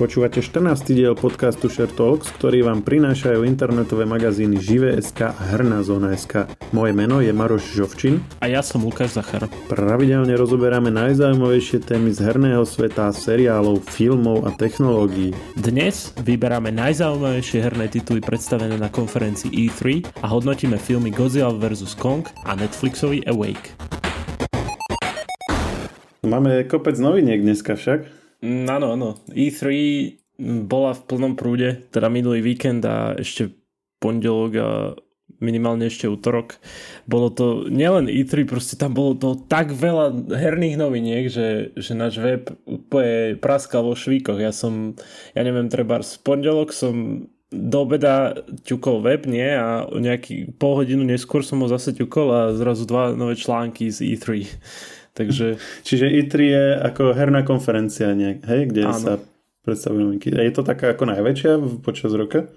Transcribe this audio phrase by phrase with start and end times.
[0.00, 0.96] Počúvate 14.
[0.96, 6.48] diel podcastu Share Talks, ktorý vám prinášajú internetové magazíny Žive.sk a Hrná zóna.sk.
[6.72, 8.24] Moje meno je Maroš Žovčin.
[8.40, 9.44] A ja som Lukáš Zachar.
[9.68, 15.36] Pravidelne rozoberáme najzaujímavejšie témy z herného sveta, seriálov, filmov a technológií.
[15.60, 21.92] Dnes vyberáme najzaujímavejšie herné tituly predstavené na konferencii E3 a hodnotíme filmy Godzilla vs.
[22.00, 23.76] Kong a Netflixový Awake.
[26.24, 28.19] Máme kopec noviniek dneska však.
[28.40, 29.20] Áno, áno.
[29.28, 29.60] E3
[30.64, 33.52] bola v plnom prúde, teda minulý víkend a ešte
[34.00, 34.68] pondelok a
[35.40, 36.60] minimálne ešte útorok.
[37.08, 42.20] Bolo to nielen E3, proste tam bolo to tak veľa herných noviniek, že, že náš
[42.20, 44.40] web úplne praskal vo švíkoch.
[44.40, 44.96] Ja som,
[45.32, 49.50] ja neviem, treba z pondelok som do obeda ťukol web, nie?
[49.50, 54.14] A nejaký pol hodinu neskôr som ho zase ťukol a zrazu dva nové články z
[54.14, 54.46] E3.
[55.14, 55.58] Takže...
[55.82, 58.94] Čiže E3 je ako herná konferencia, nejak, hej, kde Áno.
[58.96, 59.12] sa
[59.66, 60.32] predstavujú novinky.
[60.32, 62.48] Je to taká ako najväčšia počas roka?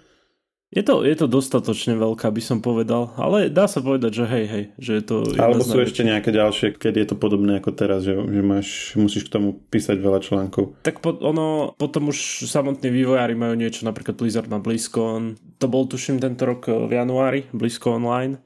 [0.73, 4.45] Je to, je to dostatočne veľká, by som povedal, ale dá sa povedať, že hej,
[4.49, 5.15] hej, že je to...
[5.37, 9.29] Alebo sú ešte nejaké ďalšie, keď je to podobné ako teraz, že, že máš, musíš
[9.29, 10.73] k tomu písať veľa článkov.
[10.81, 15.85] Tak po, ono, potom už samotní vývojári majú niečo, napríklad Blizzard na BlizzCon, to bol
[15.85, 18.41] tuším tento rok v januári, BlizzCon Online,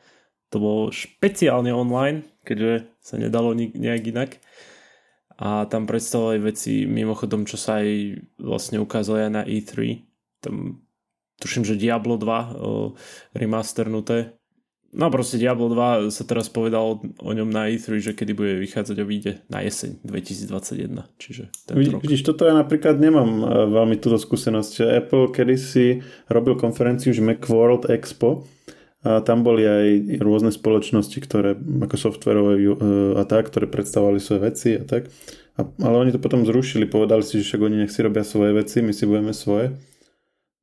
[0.50, 4.31] to bolo špeciálne online, keďže sa nedalo nejak inak.
[5.38, 10.02] A tam predstavovali veci mimochodom, čo sa aj vlastne ukázali aj na E3.
[10.42, 10.81] Tam
[11.38, 12.98] tuším, že Diablo 2 o,
[13.38, 14.34] remasternuté.
[14.98, 18.98] No proste Diablo 2 sa teraz povedal o ňom na E3, že kedy bude vychádzať
[18.98, 21.06] a vyjde na jeseň 2021.
[21.22, 21.44] Čiže
[21.75, 22.02] Vidíš, rok.
[22.02, 23.45] vidíš, toto ja napríklad nemám e,
[23.78, 25.06] veľmi túto skúsenosť.
[25.06, 26.02] Apple kedysi
[26.34, 28.48] robil konferenciu, že Macworld Expo
[29.08, 32.67] a tam boli aj rôzne spoločnosti, ktoré ako softverové e,
[33.16, 35.08] a tak, ktoré predstavovali svoje veci a tak.
[35.55, 38.52] A, ale oni to potom zrušili, povedali si, že však oni nech si robia svoje
[38.52, 39.80] veci, my si budeme svoje.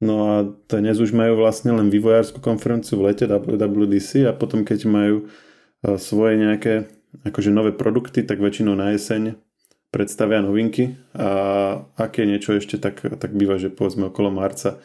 [0.04, 0.34] No a
[0.68, 5.96] dnes už majú vlastne len vývojárskú konferenciu v lete WWDC a potom keď majú e,
[5.96, 6.92] svoje nejaké
[7.24, 9.40] akože nové produkty, tak väčšinou na jeseň
[9.88, 14.84] predstavia novinky a aké niečo ešte, tak, tak býva, že povedzme okolo marca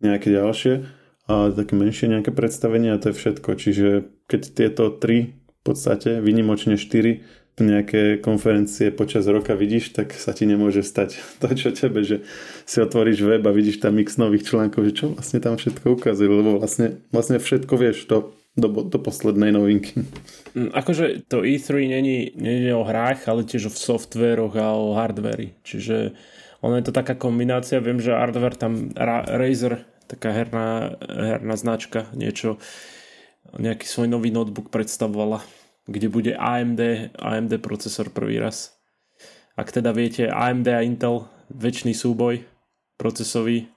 [0.00, 3.50] nejaké ďalšie a také menšie nejaké predstavenie a to je všetko.
[3.56, 3.88] Čiže
[4.28, 7.24] keď tieto tri, v podstate vynimočne štyri
[7.54, 12.26] nejaké konferencie počas roka vidíš, tak sa ti nemôže stať to, čo tebe, že
[12.66, 16.26] si otvoríš web a vidíš tam mix nových článkov, že čo vlastne tam všetko ukazuje,
[16.26, 20.02] lebo vlastne, vlastne všetko vieš to do, do poslednej novinky.
[20.54, 25.54] Mm, akože to E3 není, není o hrách, ale tiež o softveroch a o hardveri.
[25.62, 26.14] Čiže
[26.62, 32.60] ono je to taká kombinácia, viem, že hardware tam Razer taká herná, herná značka, niečo,
[33.54, 35.44] nejaký svoj nový notebook predstavovala,
[35.86, 38.74] kde bude AMD, AMD procesor prvý raz.
[39.54, 42.42] Ak teda viete, AMD a Intel, väčší súboj
[42.98, 43.68] procesový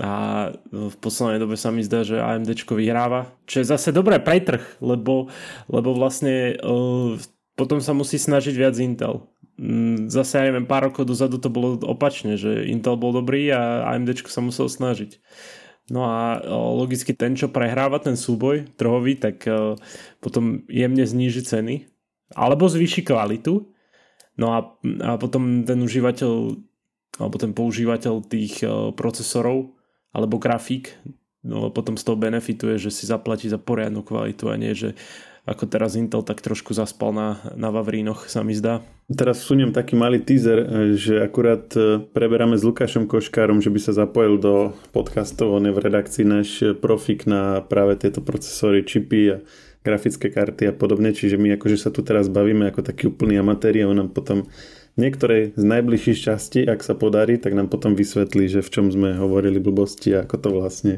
[0.00, 4.40] a v poslednej dobe sa mi zdá, že AMD vyhráva, čo je zase dobré pre
[4.40, 5.28] trh, lebo,
[5.68, 7.20] lebo vlastne uh,
[7.54, 9.28] potom sa musí snažiť viac Intel
[10.10, 14.26] zase, ja neviem, pár rokov dozadu to bolo opačne, že Intel bol dobrý a AMD
[14.26, 15.22] sa musel snažiť.
[15.92, 19.44] No a logicky ten, čo prehráva ten súboj trhový, tak
[20.18, 21.84] potom jemne zníži ceny
[22.32, 23.68] alebo zvýši kvalitu.
[24.40, 24.58] No a,
[25.04, 26.56] a potom ten užívateľ
[27.14, 28.66] alebo ten používateľ tých
[28.98, 29.78] procesorov
[30.10, 30.90] alebo grafík
[31.44, 34.96] no, potom z toho benefituje, že si zaplatí za poriadnu kvalitu a nie, že
[35.44, 38.80] ako teraz Intel tak trošku zaspal na, na Vavrínoch, sa mi zdá.
[39.04, 40.64] Teraz suniem taký malý teaser,
[40.96, 45.52] že akurát e, preberáme s Lukášom Koškárom, že by sa zapojil do podcastov.
[45.52, 49.36] On je v redakcii náš profik na práve tieto procesory, čipy a
[49.84, 53.84] grafické karty a podobne, čiže my akože sa tu teraz bavíme ako taký úplný amatéri
[53.84, 54.48] a on nám potom
[54.94, 59.18] niektorej z najbližších častí, ak sa podarí, tak nám potom vysvetlí, že v čom sme
[59.18, 60.92] hovorili blbosti a ako to vlastne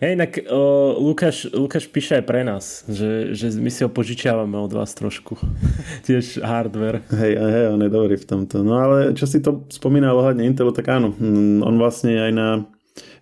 [0.00, 4.56] Hej, inak uh, Lukáš, Lukáš píše aj pre nás, že, že my si ho požičiavame
[4.56, 5.36] od vás trošku.
[6.08, 7.04] Tiež hardware.
[7.12, 8.64] Hej, hej, on je dobrý v tomto.
[8.64, 12.48] No ale čo si to spomínal ohľadne Intelu, tak áno, mm, on vlastne aj na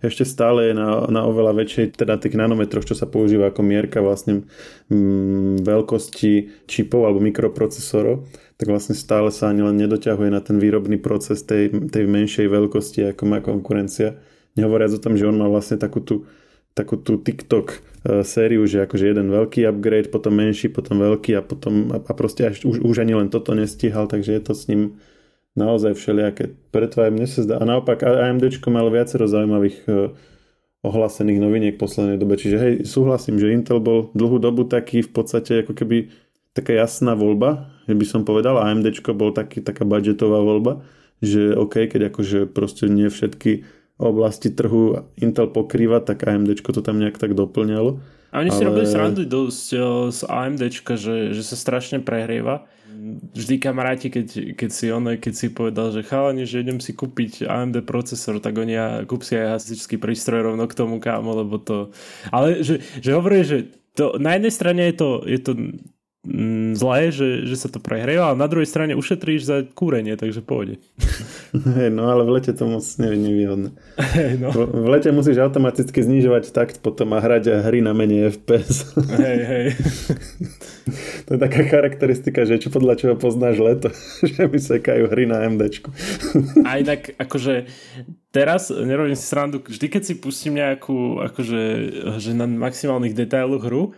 [0.03, 4.05] ešte stále je na, na oveľa väčšej, teda tých nanometroch, čo sa používa ako mierka
[4.05, 4.45] vlastne
[4.91, 8.27] mm, veľkosti čipov alebo mikroprocesorov,
[8.59, 13.15] tak vlastne stále sa ani len nedoťahuje na ten výrobný proces tej, tej menšej veľkosti,
[13.15, 14.19] ako má konkurencia.
[14.53, 16.29] Nehovoriac o tom, že on má vlastne takú tú,
[16.77, 17.77] takú tú TikTok e,
[18.21, 22.61] sériu, že akože jeden veľký upgrade, potom menší, potom veľký a potom a proste až,
[22.61, 25.01] už, už ani len toto nestíhal, takže je to s ním
[25.53, 26.53] naozaj všelijaké.
[26.73, 27.55] Preto aj mne sa zdá.
[27.61, 29.91] A naopak AMD malo viacero zaujímavých e,
[30.81, 32.35] ohlásených noviniek v poslednej dobe.
[32.35, 36.09] Čiže hej, súhlasím, že Intel bol dlhú dobu taký v podstate ako keby
[36.53, 38.61] taká jasná voľba, že by som povedal.
[38.61, 40.85] AMD bol taký, taká budgetová voľba,
[41.21, 43.65] že OK, keď akože proste nie všetky
[44.01, 48.01] oblasti trhu Intel pokrýva, tak AMD to tam nejak tak doplňalo.
[48.33, 48.57] A oni ale...
[48.57, 49.65] si robili srandu dosť
[50.09, 50.61] z AMD,
[50.97, 52.65] že, že sa strašne prehrieva.
[53.35, 57.43] Vždy kamaráti, keď, keď si on, keď si povedal, že chalani, že idem si kúpiť
[57.43, 61.59] AMD procesor, tak oni ja kúp si aj hasičský prístroj rovno k tomu kámo, lebo
[61.59, 61.91] to...
[62.31, 65.51] Ale že, že hovorí, že to, na jednej strane je to, je to
[66.73, 70.79] zlé, že, že sa to prehrieva, a na druhej strane ušetríš za kúrenie, takže pôjde.
[71.53, 73.69] Hey, no ale v lete to moc nie je nevýhodné.
[73.93, 74.49] Hey, no.
[74.49, 78.97] v, v lete musíš automaticky znižovať takt potom a hrať hry na menej FPS.
[78.97, 79.65] Hej, hej.
[81.29, 83.93] to je taká charakteristika, že čo podľa čoho poznáš leto,
[84.33, 85.93] že mi sekajú hry na MDčku.
[86.65, 87.69] a inak akože
[88.33, 91.61] teraz nerobím si srandu, vždy keď si pustím nejakú akože
[92.17, 93.93] že na maximálnych detailoch hru,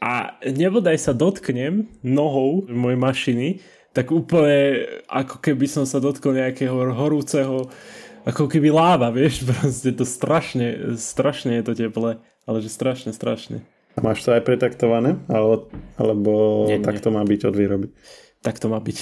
[0.00, 3.48] a nebodaj sa dotknem nohou mojej mašiny,
[3.92, 7.68] tak úplne ako keby som sa dotkol nejakého horúceho
[8.24, 13.64] ako keby láva, vieš, proste to strašne, strašne je to teple, ale že strašne, strašne.
[13.98, 15.18] A máš to aj pretaktované?
[15.26, 15.66] Alebo,
[15.98, 16.32] alebo
[16.70, 17.04] nie, tak nie.
[17.04, 17.86] to má byť od výroby?
[18.40, 18.98] Tak to má byť.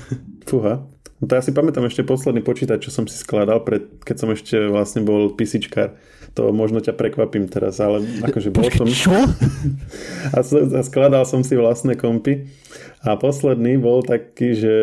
[0.50, 0.84] Fúha.
[1.22, 4.28] No to ja si pamätám ešte posledný počítač, čo som si skladal, pred, keď som
[4.34, 5.94] ešte vlastne bol písičkár.
[6.32, 8.88] To možno ťa prekvapím teraz, ale akože bol som...
[8.88, 9.12] Čo?
[10.36, 10.38] a,
[10.80, 12.48] skladal som si vlastné kompy.
[13.04, 14.74] A posledný bol taký, že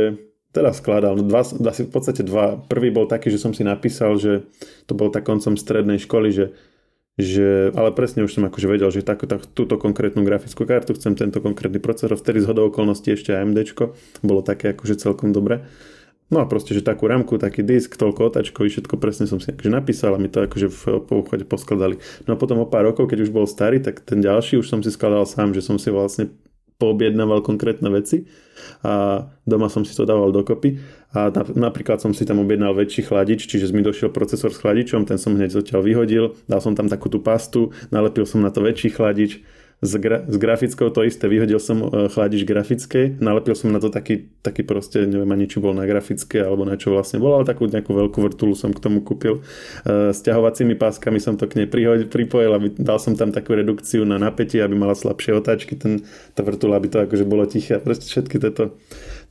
[0.50, 2.58] teda skladal, no dva, asi v podstate dva.
[2.58, 4.46] Prvý bol taký, že som si napísal, že
[4.90, 6.46] to bol tak koncom strednej školy, že
[7.20, 11.20] že, ale presne už som akože vedel, že tak, tak, túto konkrétnu grafickú kartu chcem
[11.20, 13.60] tento konkrétny procesor, vtedy z hodou okolností ešte AMD,
[14.24, 15.68] bolo také akože celkom dobre.
[16.30, 19.74] No a proste, že takú ramku, taký disk, toľko otačkový, všetko presne som si akože
[19.74, 21.98] napísal a mi to akože v pochode poskladali.
[22.30, 24.86] No a potom o pár rokov, keď už bol starý, tak ten ďalší už som
[24.86, 26.30] si skladal sám, že som si vlastne
[26.80, 28.24] poobjednával konkrétne veci
[28.88, 30.80] a doma som si to dával dokopy
[31.12, 35.20] a napríklad som si tam objednal väčší chladič, čiže mi došiel procesor s chladičom, ten
[35.20, 38.96] som hneď zatiaľ vyhodil, dal som tam takú tú pastu, nalepil som na to väčší
[38.96, 39.44] chladič,
[39.80, 43.88] s, gra- s grafickou to isté, vyhodil som e, chladič grafickej, nalepil som na to
[43.88, 47.48] taký, taký proste, neviem ani či bol na grafické alebo na čo vlastne bol, ale
[47.48, 49.40] takú nejakú veľkú vrtulu som k tomu kúpil.
[49.88, 53.56] E, s ťahovacími páskami som to k nej prihodil, pripojil, aby dal som tam takú
[53.56, 56.04] redukciu na napätie, aby mala slabšie otáčky, ten,
[56.36, 57.80] tá vrtula, aby to akože bolo tiché.
[57.80, 58.76] Proste všetky tieto,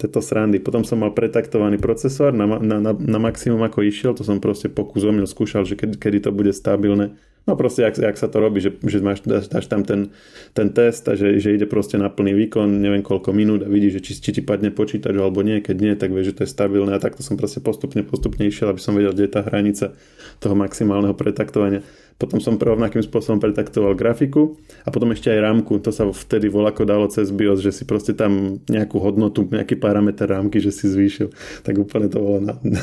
[0.01, 0.65] tieto srandy.
[0.65, 4.73] Potom som mal pretaktovaný procesor na, na, na, na maximum ako išiel, to som proste
[4.73, 8.45] pokus omil, skúšal, že kedy, kedy to bude stabilné No proste, jak, jak sa to
[8.45, 10.13] robí, že, že máš, dáš, dáš tam ten,
[10.53, 13.99] ten test a že, že ide proste na plný výkon, neviem koľko minút a vidíš,
[13.99, 16.53] že či, či ti padne počítač alebo nie, keď nie, tak vieš, že to je
[16.53, 19.97] stabilné a takto som proste postupne, postupne išiel, aby som vedel, kde je tá hranica
[20.45, 21.81] toho maximálneho pretaktovania.
[22.19, 25.79] Potom som rovnakým spôsobom pretaktoval grafiku a potom ešte aj rámku.
[25.79, 30.27] To sa vtedy voľako dalo cez BIOS, že si proste tam nejakú hodnotu, nejaký parameter
[30.27, 31.31] rámky, že si zvýšil.
[31.63, 32.83] Tak úplne to bolo na, na,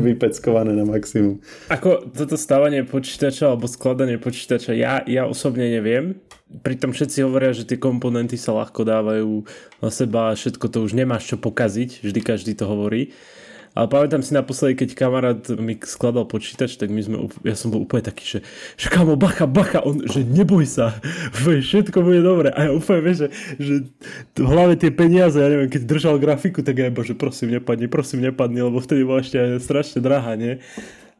[0.00, 1.44] vypeckované na maximum.
[1.68, 6.16] Ako toto stávanie počítača alebo skladanie počítača, ja, ja osobne neviem.
[6.64, 9.44] Pritom všetci hovoria, že tie komponenty sa ľahko dávajú
[9.84, 12.00] na seba a všetko to už nemáš čo pokaziť.
[12.08, 13.12] Vždy každý to hovorí.
[13.72, 17.88] Ale pamätám si naposledy, keď kamarát mi skladal počítač, tak my sme, ja som bol
[17.88, 18.38] úplne taký, že,
[18.76, 21.00] že kamo, bacha, bacha, on, že neboj sa,
[21.40, 22.52] všetko bude dobre.
[22.52, 23.74] A ja úplne vieš, že, že
[24.36, 28.28] v hlave tie peniaze, ja neviem, keď držal grafiku, tak ja bože, prosím, nepadni, prosím,
[28.28, 30.60] nepadni, lebo vtedy bola ešte strašne drahá, nie?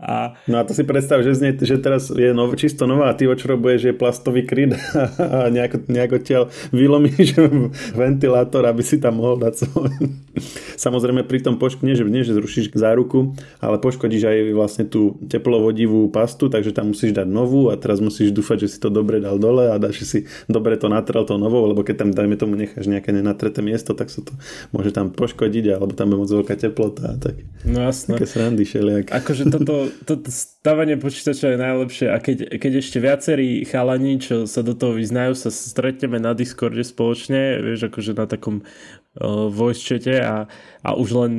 [0.02, 0.34] A...
[0.50, 3.30] No a to si predstav, že, znie, že teraz je nov, čisto nová a ty
[3.30, 4.74] očrobuješ je plastový kryt
[5.38, 6.44] a nejako, nejako tiaľ
[6.74, 7.38] vylomíš
[8.02, 9.94] ventilátor, aby si tam mohol dať svoj.
[10.84, 15.20] Samozrejme pri tom pošk- nie, že, nie, že zrušíš záruku, ale poškodíš aj vlastne tú
[15.28, 19.20] teplovodivú pastu, takže tam musíš dať novú a teraz musíš dúfať, že si to dobre
[19.20, 22.56] dal dole a dáš si dobre to natrel to novou, lebo keď tam dajme tomu
[22.56, 24.32] necháš nejaké nenatreté miesto, tak sa to
[24.72, 27.44] môže tam poškodiť alebo tam je moc veľká teplota a tak.
[27.68, 28.16] No jasné.
[28.16, 29.12] Také srandy všelijak.
[29.12, 30.18] Akože toto to
[30.62, 35.34] stavanie počítača je najlepšie a keď, keď ešte viacerí chalani, čo sa do toho vyznajú,
[35.34, 40.46] sa stretneme na Discorde spoločne, vieš, akože na takom uh, voice chate a,
[40.86, 41.32] a už len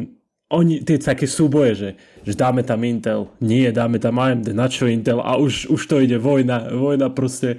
[0.53, 1.89] oni, tie také súboje, že,
[2.21, 5.17] že dáme tam Intel, nie, dáme tam AMD, na čo Intel?
[5.17, 7.57] A už, už to ide vojna, vojna proste.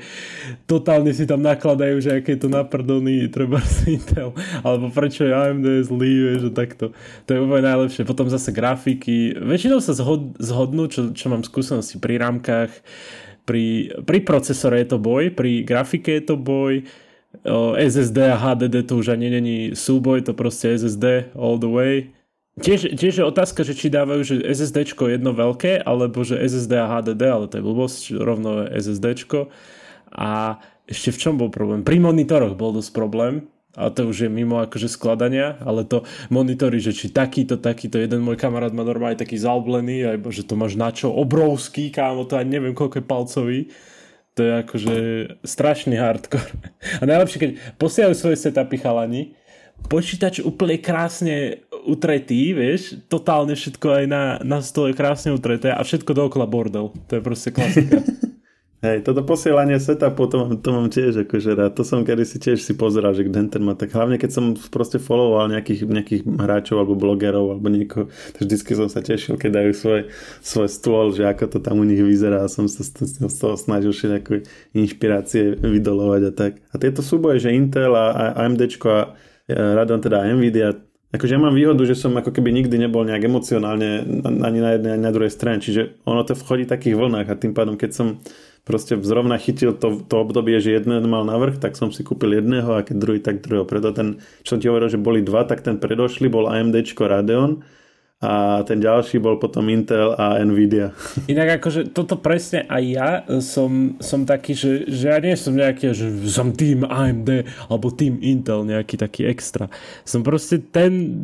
[0.70, 4.30] Totálne si tam nakladajú, že aké je to naprdolný treba si Intel,
[4.62, 6.94] alebo prečo je AMD zlý, že takto,
[7.26, 8.06] to je úplne najlepšie.
[8.06, 12.70] Potom zase grafiky, väčšinou sa zhod, zhodnú, čo, čo mám skúsenosti pri rámkach,
[13.42, 16.86] pri, pri procesore je to boj, pri grafike je to boj,
[17.74, 22.13] SSD a HDD to už ani není súboj, to proste SSD all the way
[22.54, 26.86] Tiež, tiež je otázka, že či dávajú že SSD jedno veľké, alebo že SSD a
[26.86, 29.26] HDD, ale to je blbosť, rovno SSD.
[30.14, 31.82] A ešte v čom bol problém?
[31.82, 33.50] Pri monitoroch bol dosť problém.
[33.74, 38.22] a to už je mimo akože skladania, ale to monitory, že či takýto, takýto, jeden
[38.22, 42.38] môj kamarát má normálne taký zaoblený, aj že to máš na čo, obrovský, kámo, to
[42.38, 43.60] ani neviem koľko je palcový.
[44.34, 44.96] To je akože
[45.42, 46.54] strašný hardcore.
[47.00, 49.34] A najlepšie, keď posielajú svoje setupy chalani,
[49.90, 56.16] počítač úplne krásne utretý, vieš, totálne všetko aj na, na stole krásne utreté a všetko
[56.16, 56.90] dookola bordel.
[57.08, 58.00] To je proste klasika.
[58.84, 61.72] Hej, toto posielanie setupu, to mám, to mám tiež akože rád.
[61.80, 63.96] To som kedy si tiež si pozeral, že ten, má tak.
[63.96, 68.92] Hlavne keď som proste followoval nejakých, nejakých hráčov alebo blogerov alebo niekoho, tak vždycky som
[68.92, 70.00] sa tešil, keď dajú svoj,
[70.44, 73.96] svoj stôl, že ako to tam u nich vyzerá a som sa z toho snažil
[73.96, 74.44] všetko
[74.76, 76.52] inšpirácie vydolovať a tak.
[76.68, 79.16] A tieto súboje, že Intel a AMDčko a
[79.48, 80.76] Radeon, teda Nvidia,
[81.14, 84.98] Akože ja mám výhodu, že som ako keby nikdy nebol nejak emocionálne ani na jednej,
[84.98, 87.90] ani na druhej strane, čiže ono to vchodí v takých vlnách a tým pádom, keď
[87.94, 88.06] som
[88.66, 92.66] proste zrovna chytil to, to obdobie, že jeden mal navrh, tak som si kúpil jedného
[92.66, 93.62] a keď druhý, tak druhého.
[93.62, 97.62] Preto ten, čo som ti hovoril, že boli dva, tak ten predošli bol AMD Radeon
[98.24, 100.96] a ten ďalší bol potom Intel a Nvidia.
[101.32, 103.10] Inak akože toto presne aj ja
[103.44, 108.16] som, som taký, že, že ja nie som nejaký, že som tým AMD alebo tým
[108.24, 109.68] Intel nejaký taký extra.
[110.08, 111.20] Som proste ten,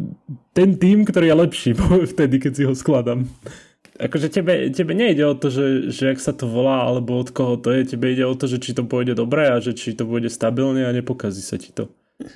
[0.52, 1.70] ten tým, ktorý je lepší
[2.12, 3.24] vtedy, keď si ho skladám
[4.00, 7.60] akože tebe, tebe nejde o to, že, že ak sa to volá, alebo od koho
[7.60, 10.08] to je, tebe ide o to, že či to pôjde dobre a že či to
[10.08, 11.92] bude stabilne a nepokazí sa ti to.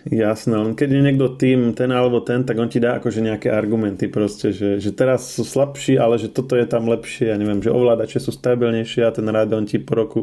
[0.09, 3.49] Jasné, len keď je niekto tým, ten alebo ten, tak on ti dá akože nejaké
[3.53, 7.61] argumenty proste, že, že teraz sú slabší, ale že toto je tam lepšie, ja neviem,
[7.61, 10.21] že ovládače sú stabilnejšie a ten Radeon ti po roku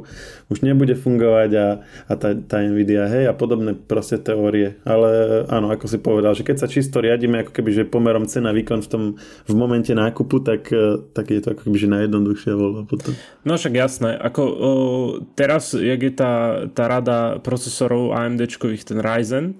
[0.49, 1.67] už nebude fungovať a,
[2.09, 4.77] a tá, tá Nvidia, hej, a podobné proste teórie.
[4.85, 8.53] Ale áno, ako si povedal, že keď sa čisto riadíme ako keby, že pomerom cena
[8.53, 9.03] výkon v tom
[9.45, 10.69] v momente nákupu, tak,
[11.13, 13.13] tak je to ako keby, že najjednoduchšia voľba potom.
[13.45, 14.71] No však jasné, ako o,
[15.33, 19.50] teraz, jak je tá, tá rada procesorov AMDčkových, ten Ryzen,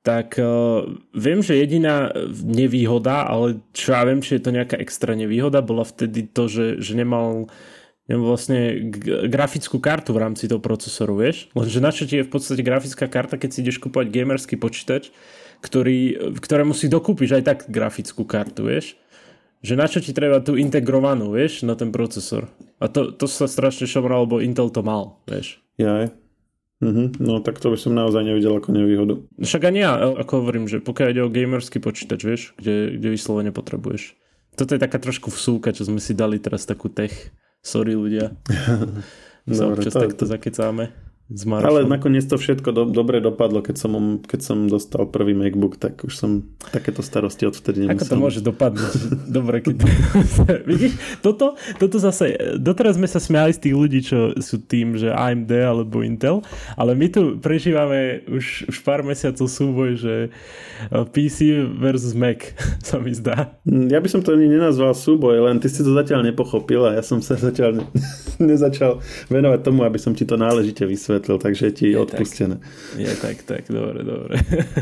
[0.00, 5.12] tak uh, viem, že jediná nevýhoda, ale čo ja viem, či je to nejaká extra
[5.12, 7.52] nevýhoda, bola vtedy to, že, že nemal,
[8.08, 8.88] nemal vlastne
[9.28, 11.52] grafickú kartu v rámci toho procesoru, vieš?
[11.52, 15.12] Lenže na čo ti je v podstate grafická karta, keď si ideš kúpať gamerský počítač,
[15.60, 18.96] ktorý, ktorému si dokúpiš aj tak grafickú kartu, vieš?
[19.60, 22.48] Že na čo ti treba tú integrovanú, vieš, na ten procesor.
[22.80, 25.60] A to, to sa strašne šomral, lebo Intel to mal, vieš.
[25.76, 26.08] Ja,
[26.80, 27.20] Mm-hmm.
[27.20, 29.20] No tak to by som naozaj nevidel ako nevýhodu.
[29.36, 33.52] Však ani ja, ako hovorím, že pokiaľ ide o gamerský počítač, vieš, kde, kde vyslovene
[33.52, 34.16] potrebuješ.
[34.56, 37.12] Toto je taká trošku vsúka, čo sme si dali teraz takú tech.
[37.60, 38.32] Sorry ľudia.
[39.44, 40.30] Dobre, občas to, takto to...
[40.32, 41.09] zakecáme.
[41.30, 46.02] Ale nakoniec to všetko do, dobre dopadlo, keď som, keď som dostal prvý MacBook, tak
[46.02, 46.42] už som
[46.74, 48.02] takéto starosti odvtedy nemusel.
[48.02, 48.94] Ako to môže dopadnúť?
[49.38, 49.78] dobre, keď...
[50.74, 55.14] Vidíš, toto, toto zase, doteraz sme sa smiali z tých ľudí, čo sú tým, že
[55.14, 56.42] AMD alebo Intel,
[56.74, 62.58] ale my tu prežívame už, už pár mesiacov súboj, že eh, PC versus Mac
[62.90, 63.54] sa mi zdá.
[63.70, 67.06] Ja by som to ani nenazval súboj, len ty si to zatiaľ nepochopil a ja
[67.06, 67.86] som sa zatiaľ
[68.42, 68.98] nezačal
[69.30, 72.56] venovať tomu, aby som ti to náležite vysvetlil vysvetlil, takže ti je odpustené.
[72.56, 72.96] Tak.
[72.96, 74.34] Je tak, tak, dobre, dobre.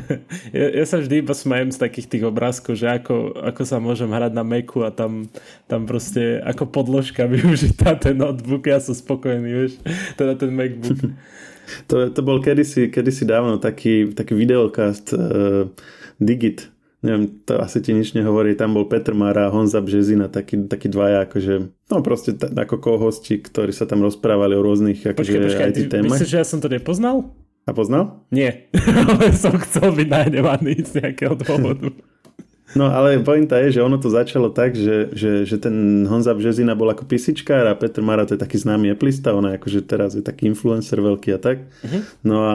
[0.58, 4.08] ja, ja sa vždy iba smajem z takých tých obrázkov, že ako, ako sa môžem
[4.08, 5.26] hrať na Macu a tam,
[5.66, 9.82] tam proste ako podložka využitá ten notebook, ja som spokojný, vieš,
[10.14, 11.10] teda ten MacBook.
[11.90, 15.66] to, to bol kedysi, kedysi dávno taký, taký videokast uh,
[16.22, 16.70] Digit,
[17.02, 20.90] neviem, to asi ti nič nehovorí, tam bol Petr Mara a Honza Březina, takí, takí
[20.90, 21.54] dvaja, akože,
[21.94, 25.78] no proste t- ako kohosti, ktorí sa tam rozprávali o rôznych akože, počkej, počkej, IT
[25.90, 26.18] témach.
[26.18, 27.30] Myslíš, že ja som to nepoznal?
[27.68, 28.24] A poznal?
[28.34, 28.66] Nie,
[29.12, 31.94] ale som chcel byť najnevaný z nejakého dôvodu.
[32.76, 36.76] No ale pointa je, že ono to začalo tak, že, že, že ten Honza Březina
[36.76, 40.12] bol ako písičkár a Petr Mara to je taký známy eplista, on je akože teraz
[40.12, 41.64] je taký influencer veľký a tak.
[41.64, 42.00] Uh-huh.
[42.20, 42.52] No a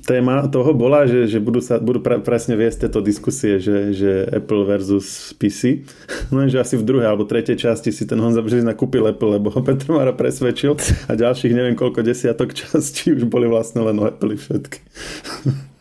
[0.00, 4.24] téma toho bola, že, že budú, sa, budú pra, presne viesť tieto diskusie, že, že
[4.32, 5.84] Apple versus PC.
[6.32, 9.60] Lenže asi v druhej alebo tretej časti si ten Honza Březina kúpil Apple, lebo ho
[9.60, 14.32] Petr Mara presvedčil a ďalších neviem koľko desiatok častí už boli vlastne len o Apple
[14.40, 14.80] všetky.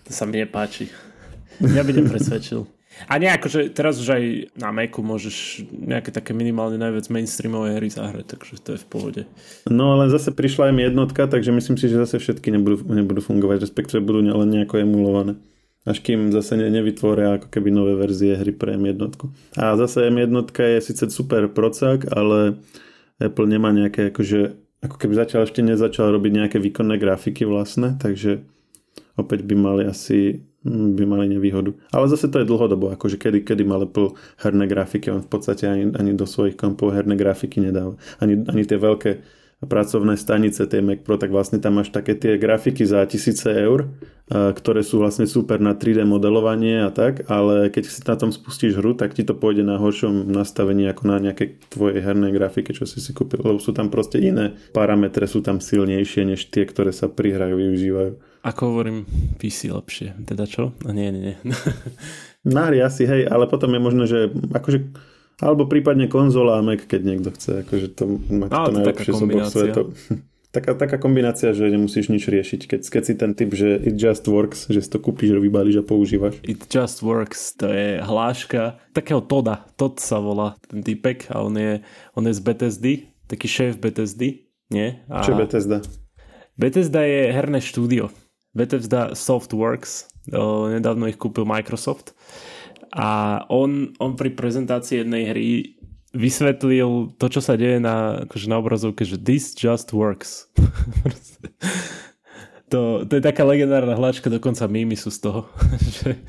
[0.08, 0.92] To sa mi nepáči.
[1.64, 2.68] Ja by nepresvedčil.
[3.08, 4.24] A nie, akože teraz už aj
[4.60, 9.22] na Macu môžeš nejaké také minimálne najviac mainstreamové hry zahrať, takže to je v pohode.
[9.70, 13.64] No ale zase prišla im jednotka, takže myslím si, že zase všetky nebudú, nebudú fungovať,
[13.66, 15.38] respektíve budú len nejako emulované.
[15.82, 19.02] Až kým zase ne, nevytvoria ako keby nové verzie hry pre M1.
[19.58, 22.62] A zase M1 je síce super procák, ale
[23.18, 28.42] Apple nemá nejaké akože ako keby zatiaľ ešte nezačal robiť nejaké výkonné grafiky vlastne, takže
[29.22, 31.74] opäť by mali asi Hm, by mali nevýhodu.
[31.90, 34.14] Ale zase to je dlhodobo, akože kedy, kedy mal Apple
[34.46, 37.98] herné grafiky, on v podstate ani, ani do svojich kompov herné grafiky nedáva.
[38.22, 42.38] Ani, ani tie veľké pracovné stanice tej Mac Pro, tak vlastne tam máš také tie
[42.38, 43.90] grafiky za tisíce eur,
[44.30, 48.82] ktoré sú vlastne super na 3D modelovanie a tak, ale keď si na tom spustíš
[48.82, 52.90] hru, tak ti to pôjde na horšom nastavení ako na nejaké tvoje herné grafike, čo
[52.90, 56.90] si si kúpil, lebo sú tam proste iné parametre, sú tam silnejšie než tie, ktoré
[56.90, 58.31] sa pri hrách využívajú.
[58.42, 59.06] Ako hovorím,
[59.38, 60.18] PC lepšie.
[60.26, 60.74] Teda čo?
[60.82, 61.56] No nie, nie, nie.
[62.70, 64.92] hry asi, hej, ale potom je možné, že akože
[65.42, 67.66] alebo prípadne konzola a Mac, keď niekto chce.
[67.66, 69.86] Akože to mať no, to najlepšie z oboch svetov.
[70.52, 72.68] Taká, taká kombinácia, že nemusíš nič riešiť.
[72.68, 75.84] Keď, keď si ten typ, že it just works, že si to kúpiš, vybališ a
[75.88, 76.44] používaš.
[76.44, 79.64] It just works, to je hláška takého Toda.
[79.80, 81.80] Tod sa volá ten typek a on je,
[82.20, 82.86] on je z BTSD,
[83.32, 84.52] taký šéf BTSD.
[84.76, 85.08] Nie?
[85.08, 85.24] A...
[85.24, 85.78] Čo je Bethesda?
[86.60, 88.12] Bethesda je herné štúdio.
[88.52, 90.12] Bethesda Softworks.
[90.30, 92.14] O, nedávno ich kúpil Microsoft
[92.92, 95.80] a on, on pri prezentácii jednej hry
[96.12, 100.52] vysvetlil to, čo sa deje na, akože na obrazovke, že this just works.
[102.72, 105.48] to, to je taká legendárna hláčka, dokonca mými sú z toho,
[106.04, 106.20] že,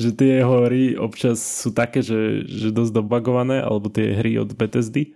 [0.00, 4.48] že tie jeho hry občas sú také, že, že dosť dobagované, alebo tie hry od
[4.56, 5.12] Bethesdy.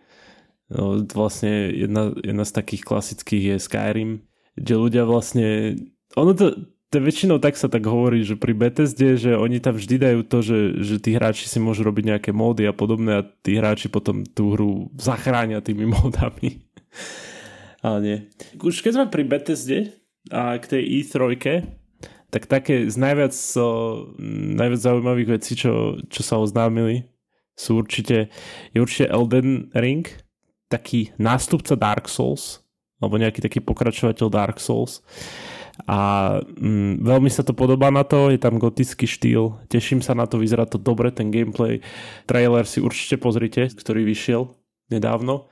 [0.69, 4.13] No, vlastne jedna, jedna z takých klasických je Skyrim,
[4.61, 5.81] kde ľudia vlastne
[6.17, 6.55] ono to,
[6.93, 10.39] to väčšinou tak sa tak hovorí, že pri Bethesde, že oni tam vždy dajú to,
[10.45, 14.29] že, že tí hráči si môžu robiť nejaké módy a podobné a tí hráči potom
[14.29, 16.61] tú hru zachránia tými módami.
[17.81, 18.19] Ale nie.
[18.61, 19.97] Už keď sme pri Bethesde
[20.29, 21.19] a k tej E3,
[22.33, 23.35] tak také z najviac,
[24.57, 27.09] najviac zaujímavých vecí, čo, čo sa oznámili,
[27.57, 28.33] sú určite,
[28.73, 30.09] je určite Elden Ring,
[30.73, 32.65] taký nástupca Dark Souls,
[33.03, 35.05] alebo nejaký taký pokračovateľ Dark Souls
[35.89, 35.99] a
[36.45, 40.37] mm, veľmi sa to podobá na to, je tam gotický štýl, teším sa na to,
[40.37, 41.81] vyzerá to dobre, ten gameplay.
[42.29, 44.53] Trailer si určite pozrite, ktorý vyšiel
[44.93, 45.49] nedávno,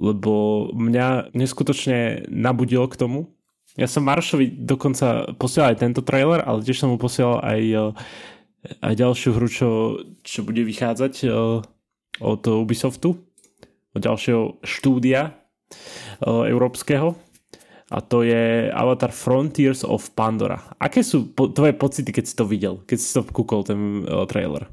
[0.00, 3.20] lebo mňa neskutočne nabudil k tomu.
[3.76, 7.90] Ja som Maršovi dokonca posielal aj tento trailer, ale tiež som mu posielal aj, eh,
[8.80, 9.70] aj ďalšiu hru, čo,
[10.24, 11.30] čo bude vychádzať eh,
[12.22, 13.18] od Ubisoftu,
[13.92, 15.34] od ďalšieho štúdia eh,
[16.24, 17.33] európskeho
[17.94, 20.58] a to je Avatar Frontiers of Pandora.
[20.82, 24.26] Aké sú po, tvoje pocity, keď si to videl, keď si to kúkol ten uh,
[24.26, 24.66] trailer?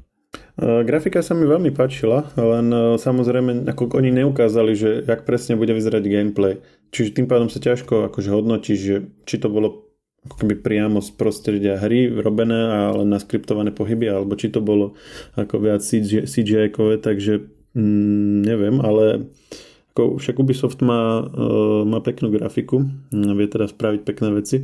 [0.58, 5.54] Uh, grafika sa mi veľmi páčila, len uh, samozrejme, ako oni neukázali, že jak presne
[5.54, 6.58] bude vyzerať gameplay.
[6.90, 9.94] Čiže tým pádom sa ťažko akože hodnotí, že či to bolo
[10.26, 14.98] ako keby priamo z prostredia hry robené a len naskriptované pohyby, alebo či to bolo
[15.38, 17.42] ako viac CGI, CGI-kové, takže
[17.74, 24.00] mm, neviem, ale uh, ako však Ubisoft má, uh, má peknú grafiku, vie teda spraviť
[24.08, 24.56] pekné veci,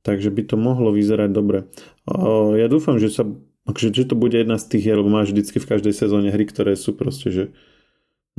[0.00, 1.68] takže by to mohlo vyzerať dobre.
[2.08, 3.28] Uh, ja dúfam, že sa
[3.68, 6.48] akože, že to bude jedna z tých hier, lebo máš vždycky v každej sezóne hry,
[6.48, 7.44] ktoré sú proste, že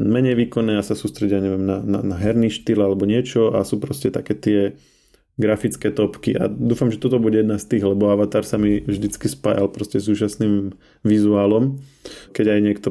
[0.01, 3.77] menej výkonné a sa sústredia, neviem, na, na, na herný štýl alebo niečo a sú
[3.77, 4.59] proste také tie
[5.39, 9.31] grafické topky a dúfam, že toto bude jedna z tých, lebo Avatar sa mi vždycky
[9.31, 10.75] spájal proste s úžasným
[11.07, 11.79] vizuálom.
[12.35, 12.87] Keď aj niekto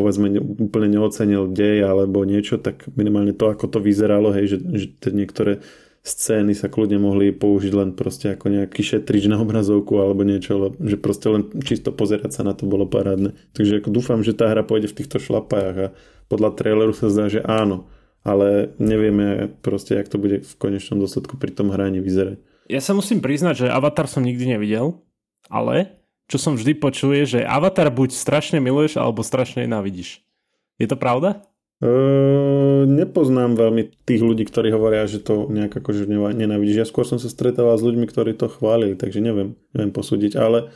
[0.00, 4.86] povedzme úplne neocenil dej alebo niečo, tak minimálne to, ako to vyzeralo, hej, že, že
[4.96, 5.60] tie niektoré
[6.00, 10.96] scény sa kľudne mohli použiť len proste ako nejaký šetrič na obrazovku alebo niečo, že
[10.96, 13.36] proste len čisto pozerať sa na to bolo parádne.
[13.52, 15.92] Takže ako dúfam, že tá hra pôjde v týchto šlapách a
[16.32, 17.84] podľa traileru sa zdá, že áno,
[18.24, 22.40] ale nevieme proste, jak to bude v konečnom dôsledku pri tom hraní vyzerať.
[22.72, 25.04] Ja sa musím priznať, že Avatar som nikdy nevidel,
[25.52, 25.99] ale
[26.30, 30.22] čo som vždy počuje, že Avatar buď strašne miluješ, alebo strašne nenávidíš.
[30.78, 31.42] Je to pravda?
[31.80, 36.76] Uh, nepoznám veľmi tých ľudí, ktorí hovoria, že to nejak akože nenávidíš.
[36.76, 40.70] Ja skôr som sa stretával s ľuďmi, ktorí to chválili, takže neviem, neviem posúdiť, ale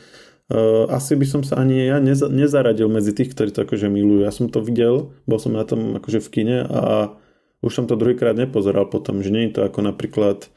[0.48, 4.24] uh, asi by som sa ani ja neza, nezaradil medzi tých, ktorí to akože milujú.
[4.24, 7.14] Ja som to videl, bol som na tom akože v kine a
[7.60, 10.48] už som to druhýkrát nepozeral potom, že nie je to ako napríklad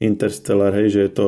[0.00, 1.26] Interstellar, hej, že je to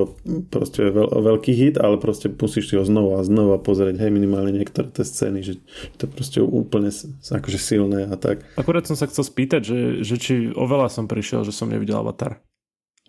[0.48, 4.48] proste veľ, veľký hit, ale proste musíš si ho znova a znova pozrieť, hej, minimálne
[4.48, 5.60] niektoré tie scény, že
[6.00, 6.88] to proste úplne
[7.20, 8.48] akože silné a tak.
[8.56, 12.40] Akurát som sa chcel spýtať, že, že či oveľa som prišiel, že som nevidel Avatar.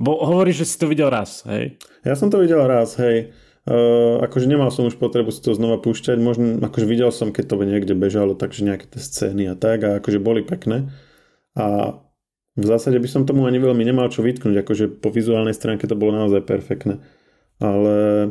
[0.03, 1.79] Bo hovoríš, že si to videl raz, hej?
[2.03, 3.31] Ja som to videl raz, hej.
[3.63, 7.55] Uh, akože nemal som už potrebu si to znova púšťať, možno akože videl som, keď
[7.55, 10.91] to niekde bežalo, takže nejaké tie scény a tak a akože boli pekné.
[11.55, 11.95] A
[12.53, 15.97] v zásade by som tomu ani veľmi nemal čo vytknúť, akože po vizuálnej stránke to
[15.97, 17.01] bolo naozaj perfektné.
[17.57, 18.29] Ale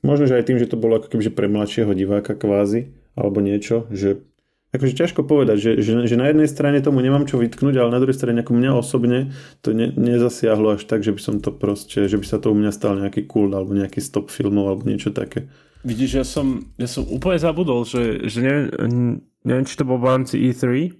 [0.00, 3.84] možno, že aj tým, že to bolo ako keby pre mladšieho diváka kvázi, alebo niečo,
[3.92, 4.24] že
[4.70, 8.00] akože ťažko povedať, že, že, že na jednej strane tomu nemám čo vytknúť, ale na
[8.00, 12.06] druhej strane ako mňa osobne to ne, nezasiahlo až tak, že by som to proste,
[12.06, 15.10] že by sa to u mňa stal nejaký cool alebo nejaký stop filmov alebo niečo
[15.10, 15.50] také.
[15.82, 20.08] Vidíš, ja som, ja som úplne zabudol, že, že neviem, neviem, či to bol v
[20.12, 20.92] rámci E3,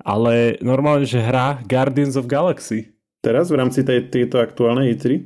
[0.00, 2.94] ale normálne, že hra Guardians of Galaxy.
[3.22, 5.22] Teraz v rámci tej, tejto aktuálnej E3?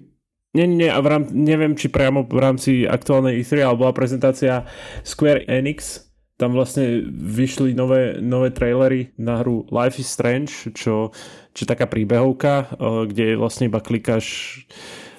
[0.57, 4.64] Nie, nie, a v rám, neviem, či priamo v rámci aktuálnej E3, ale bola prezentácia
[5.05, 11.09] Square Enix, tam vlastne vyšli nové, nové trailery na hru Life is Strange, čo,
[11.57, 12.64] čo je taká príbehovka, eh,
[13.09, 14.61] kde vlastne iba klikáš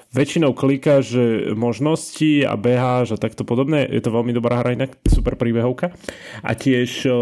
[0.08, 1.14] väčšinou klikáš
[1.54, 3.86] možnosti a beháš a takto podobné.
[3.92, 5.94] Je to veľmi dobrá hra inak, super príbehovka.
[6.42, 7.14] A tiež eh,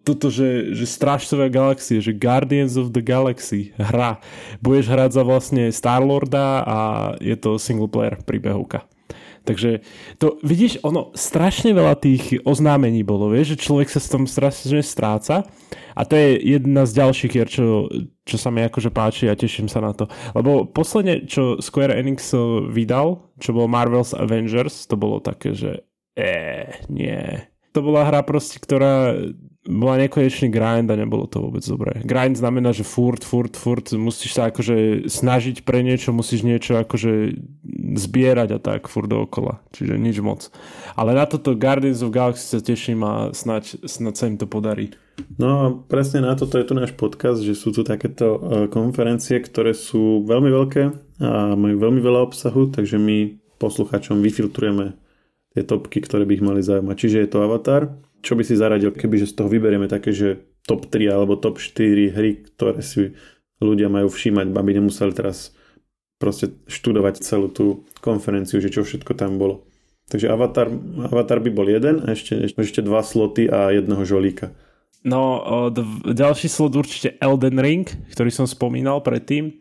[0.00, 4.18] toto, že, že strážcové galaxie, že Guardians of the Galaxy hra.
[4.64, 6.78] Budeš hrať za vlastne Star-Lorda a
[7.20, 8.88] je to single player príbehovka.
[9.40, 9.80] Takže
[10.20, 14.84] to, vidíš, ono, strašne veľa tých oznámení bolo, vieš, že človek sa s tom strašne
[14.84, 15.48] stráca
[15.96, 17.88] a to je jedna z ďalších hier, čo,
[18.28, 20.12] čo sa mi akože páči a teším sa na to.
[20.36, 22.36] Lebo posledne, čo Square Enix
[22.68, 25.88] vydal, čo bolo Marvel's Avengers, to bolo také, že
[26.20, 27.40] eh, nie.
[27.72, 29.16] To bola hra proste, ktorá
[29.68, 32.00] bola nekonečný grind a nebolo to vôbec dobré.
[32.00, 37.36] Grind znamená, že furt, furt, furt musíš sa akože snažiť pre niečo, musíš niečo akože
[38.00, 39.60] zbierať a tak furt dookola.
[39.76, 40.48] Čiže nič moc.
[40.96, 44.96] Ale na toto Guardians of Galaxy sa teším a snať, snať sa im to podarí.
[45.36, 48.38] No presne na toto je tu náš podcast, že sú tu takéto e,
[48.72, 50.82] konferencie, ktoré sú veľmi veľké
[51.20, 54.96] a majú veľmi veľa obsahu, takže my poslucháčom vyfiltrujeme
[55.52, 56.96] tie topky, ktoré by ich mali zaujímať.
[56.96, 60.88] Čiže je to Avatar, čo by si zaradil, kebyže z toho vyberieme také, že top
[60.88, 63.16] 3 alebo top 4 hry, ktoré si
[63.60, 65.52] ľudia majú všímať, aby nemuseli teraz
[66.20, 69.64] proste študovať celú tú konferenciu, že čo všetko tam bolo.
[70.10, 70.68] Takže Avatar,
[71.06, 74.52] Avatar by bol jeden a ešte, ešte dva sloty a jedného žolíka.
[75.00, 75.40] No,
[76.04, 79.56] ďalší slot určite Elden Ring, ktorý som spomínal predtým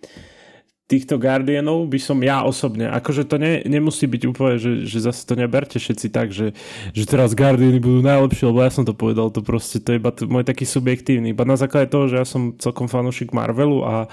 [0.90, 5.22] týchto Guardianov by som ja osobne, akože to ne, nemusí byť úplne, že, že zase
[5.22, 6.58] to neberte všetci tak, že,
[6.98, 10.10] že teraz Guardiany budú najlepšie, lebo ja som to povedal, to proste to je iba
[10.10, 14.10] t- môj taký subjektívny, iba na základe toho, že ja som celkom fanúšik Marvelu a,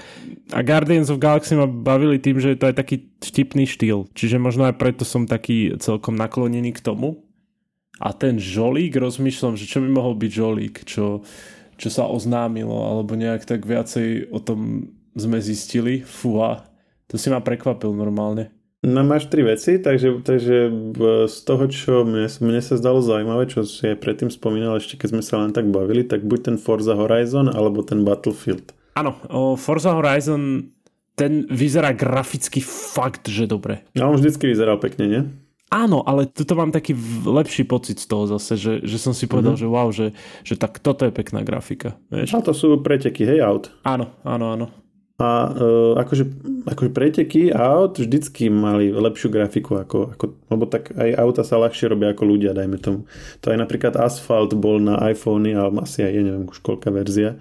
[0.52, 4.68] a Guardians of Galaxy ma bavili tým, že to je taký vtipný štýl, čiže možno
[4.68, 7.24] aj preto som taký celkom naklonený k tomu.
[7.96, 11.24] A ten žolík, rozmýšľam, že čo by mohol byť žolík, čo,
[11.80, 16.04] čo sa oznámilo, alebo nejak tak viacej o tom sme zistili.
[16.04, 16.68] Fúha,
[17.08, 18.52] to si ma prekvapil normálne.
[18.86, 20.70] No máš tri veci, takže, takže
[21.26, 25.08] z toho, čo mne, mne sa zdalo zaujímavé, čo si aj predtým spomínal, ešte keď
[25.16, 28.76] sme sa len tak bavili, tak buď ten Forza Horizon, alebo ten Battlefield.
[28.94, 29.18] Áno,
[29.58, 30.70] Forza Horizon,
[31.18, 33.82] ten vyzerá graficky fakt, že dobre.
[33.96, 35.22] A on vždycky vyzeral pekne, nie?
[35.66, 36.94] Áno, ale tuto mám taký
[37.26, 39.66] lepší pocit z toho zase, že, že som si povedal, mm-hmm.
[39.66, 40.06] že wow, že,
[40.46, 41.98] že tak toto je pekná grafika.
[42.06, 42.38] Vieš?
[42.38, 43.74] A to sú preteky, hej, aut.
[43.82, 44.66] Áno, áno, áno.
[45.16, 46.28] A uh, akože,
[46.68, 51.88] akože preteky aut vždycky mali lepšiu grafiku ako, ako, lebo tak aj auta sa ľahšie
[51.88, 53.08] robia ako ľudia, dajme tomu.
[53.40, 57.40] To aj napríklad Asphalt bol na iPhone, ale asi aj je, neviem už koľká verzia.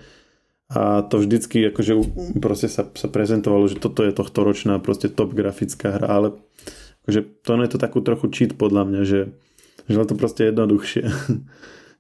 [0.72, 1.94] A to vždycky akože
[2.40, 6.28] proste sa, sa prezentovalo, že toto je tohto ročná proste top grafická hra, ale
[7.04, 9.22] akože to je to takú trochu cheat podľa mňa, že,
[9.92, 11.04] že to proste jednoduchšie.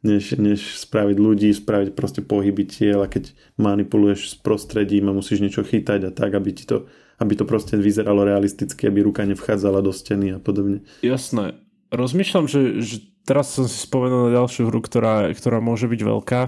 [0.05, 5.41] než, než spraviť ľudí, spraviť proste pohyby tiel a keď manipuluješ s prostredím a musíš
[5.41, 6.85] niečo chytať a tak, aby ti to,
[7.17, 10.85] aby to proste vyzeralo realisticky, aby ruka nevchádzala do steny a podobne.
[11.01, 11.57] Jasné.
[11.89, 16.41] Rozmýšľam, že, že teraz som si spomenul na ďalšiu hru, ktorá, ktorá môže byť veľká.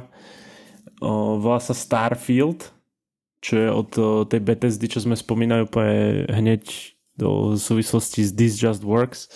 [1.02, 2.70] O, volá sa Starfield,
[3.42, 8.58] čo je od o, tej Bethesdy, čo sme spomínali úplne hneď do súvislosti s This
[8.58, 9.30] Just Works.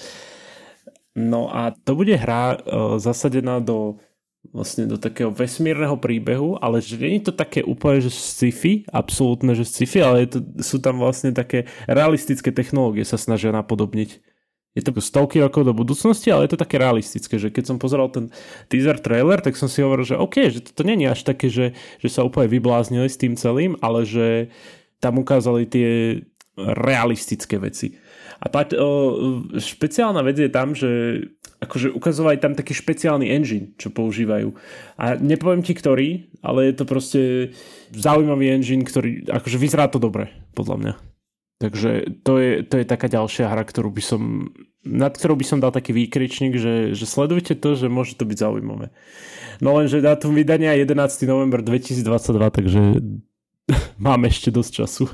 [1.18, 4.02] No a to bude hra o, zasadená do
[4.50, 9.54] vlastne do takého vesmírneho príbehu, ale že nie je to také úplne, že sci-fi, absolútne,
[9.54, 14.18] že sci-fi, ale to, sú tam vlastne také realistické technológie sa snažia napodobniť.
[14.72, 18.08] Je to stovky rokov do budúcnosti, ale je to také realistické, že keď som pozeral
[18.08, 18.32] ten
[18.72, 21.76] teaser trailer, tak som si hovoril, že OK, že toto nie je až také, že,
[22.00, 24.48] že sa úplne vybláznili s tým celým, ale že
[25.04, 25.90] tam ukázali tie
[26.56, 28.01] realistické veci.
[28.42, 28.90] A tá, o,
[29.54, 30.90] špeciálna vec je tam, že
[31.62, 34.50] akože ukazovali tam taký špeciálny engine, čo používajú.
[34.98, 37.22] A nepoviem ti ktorý, ale je to proste
[37.94, 40.94] zaujímavý engine, ktorý, akože vyzerá to dobre, podľa mňa.
[41.62, 41.92] Takže
[42.26, 44.50] to je, to je taká ďalšia hra, ktorú by som,
[44.82, 48.38] nad ktorou by som dal taký výkričník, že, že sledujte to, že môže to byť
[48.42, 48.90] zaujímavé.
[49.62, 50.98] No lenže dátum vydania 11.
[51.30, 52.82] november 2022, takže
[54.02, 55.06] máme ešte dosť času.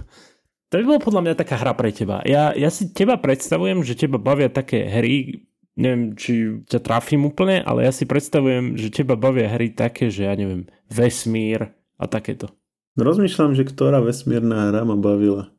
[0.68, 2.20] To by bolo podľa mňa taká hra pre teba.
[2.28, 5.48] Ja, ja si teba predstavujem, že teba bavia také hry,
[5.80, 10.28] neviem, či ťa trafím úplne, ale ja si predstavujem, že teba bavia hry také, že
[10.28, 12.52] ja neviem, vesmír a takéto.
[13.00, 15.54] Rozmýšľam, že ktorá vesmírna hra ma bavila.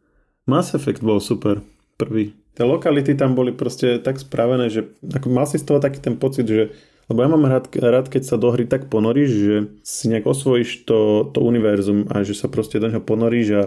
[0.45, 1.65] Mass Effect bol super,
[1.97, 2.37] prvý.
[2.59, 6.19] Tie lokality tam boli proste tak spravené, že ako mal si z toho taký ten
[6.19, 6.75] pocit, že
[7.09, 10.85] lebo ja mám rád, rád, keď sa do hry tak ponoríš, že si nejak osvojíš
[10.85, 13.63] to, to univerzum a že sa proste do neho ponoríš a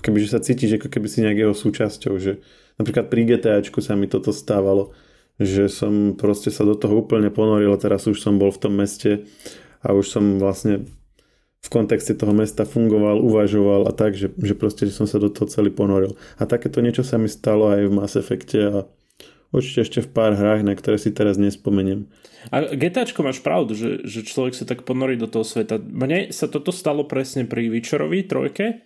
[0.00, 2.44] keby, že sa cítiš, ako keby si nejak súčasťou, že
[2.76, 4.92] napríklad pri GTAčku sa mi toto stávalo,
[5.40, 8.74] že som proste sa do toho úplne ponoril a teraz už som bol v tom
[8.78, 9.26] meste
[9.82, 10.86] a už som vlastne
[11.64, 15.32] v kontexte toho mesta fungoval, uvažoval a tak, že, že proste že som sa do
[15.32, 16.12] toho celý ponoril.
[16.36, 18.76] A takéto niečo sa mi stalo aj v Mass Effecte a
[19.48, 22.04] určite ešte v pár hrách, na ktoré si teraz nespomeniem.
[22.52, 25.80] A GTAčko máš pravdu, že, že človek sa tak ponorí do toho sveta.
[25.80, 28.84] Mne sa toto stalo presne pri Witcherovi trojke.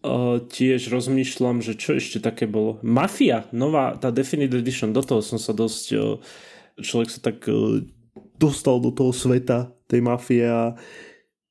[0.00, 2.80] Uh, tiež rozmýšľam, že čo ešte také bolo.
[2.80, 5.84] Mafia, nová, tá Definitive Edition, do toho som sa dosť...
[5.92, 6.16] Uh,
[6.80, 7.84] človek sa tak uh,
[8.40, 10.72] dostal do toho sveta tej mafie a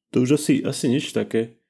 [0.10, 1.62] to už asi, asi nič také.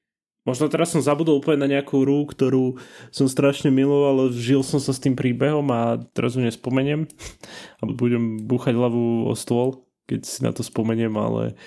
[0.48, 2.80] Možno teraz som zabudol úplne na nejakú hru, ktorú
[3.12, 7.06] som strašne miloval, ale žil som sa s tým príbehom a teraz ju nespomeniem.
[7.80, 11.60] A budem búchať hlavu o stôl, keď si na to spomeniem, ale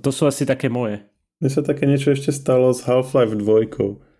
[0.00, 1.04] to sú asi také moje.
[1.40, 4.11] Mne sa také niečo ešte stalo s Half-Life 2.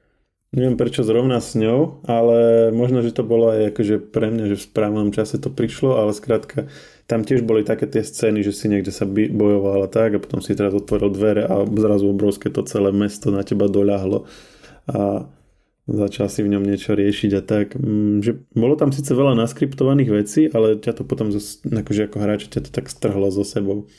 [0.52, 4.60] Neviem prečo zrovna s ňou, ale možno, že to bolo aj akože pre mňa, že
[4.60, 6.68] v správnom čase to prišlo, ale skrátka
[7.08, 10.44] tam tiež boli také tie scény, že si niekde sa bojoval a tak a potom
[10.44, 14.28] si teraz otvoril dvere a zrazu obrovské to celé mesto na teba doľahlo
[14.92, 15.26] a
[15.86, 17.74] začal si v ňom niečo riešiť a tak.
[17.74, 21.30] Mm, že bolo tam síce veľa naskriptovaných vecí, ale ťa to potom
[21.68, 23.90] akože ako hráč ťa to tak strhlo so sebou.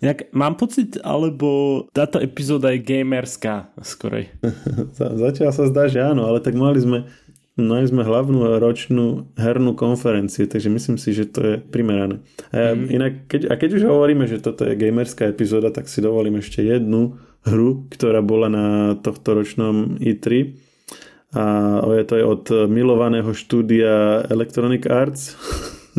[0.00, 4.32] Inak mám pocit, alebo táto epizóda je gamerská skorej.
[4.96, 6.98] Zatiaľ sa zdá, že áno, ale tak mali sme,
[7.58, 12.22] mali sme hlavnú ročnú hernú konferenciu, takže myslím si, že to je primerané.
[12.54, 12.86] A, mm.
[12.88, 16.62] inak, keď, a keď už hovoríme, že toto je gamerská epizóda, tak si dovolím ešte
[16.64, 18.66] jednu hru, ktorá bola na
[18.98, 20.54] tohto ročnom E3
[21.36, 21.44] a
[21.84, 25.36] je to je od milovaného štúdia Electronic Arts,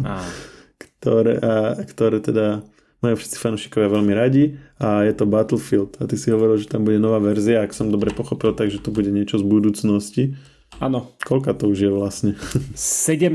[0.01, 0.25] ah.
[0.99, 1.53] ktoré, a,
[1.85, 2.65] ktoré teda
[2.99, 5.95] majú všetci fanúšikovia veľmi radi a je to Battlefield.
[6.03, 8.91] A ty si hovoril, že tam bude nová verzia, ak som dobre pochopil, takže to
[8.91, 10.35] bude niečo z budúcnosti.
[10.77, 11.11] Áno.
[11.25, 12.31] Koľka to už je vlastne?
[12.77, 13.33] 17.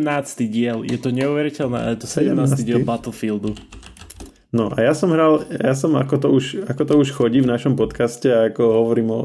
[0.49, 0.87] diel.
[0.87, 2.61] Je to neuveriteľné, ale je to 17.
[2.61, 2.69] 17.
[2.69, 3.57] diel Battlefieldu.
[4.55, 7.51] No a ja som hral, ja som ako to už, ako to už chodí v
[7.51, 9.21] našom podcaste a ako hovorím o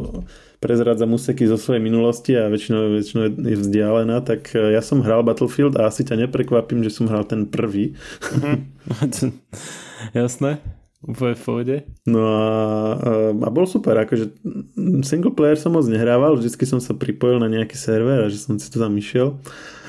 [0.58, 5.22] prezrádzam úseky zo svojej minulosti a väčšinou, väčšinou je vzdialená, tak e, ja som hral
[5.22, 7.94] Battlefield a asi ťa neprekvapím, že som hral ten prvý.
[7.94, 8.58] Mm-hmm.
[10.14, 10.60] Jasné.
[11.00, 11.76] Úplne v pohode.
[12.04, 12.44] No a,
[13.32, 14.36] a bol super, akože
[15.08, 18.60] single player som moc nehrával, vždycky som sa pripojil na nejaký server a že som
[18.60, 19.40] si to tam išiel.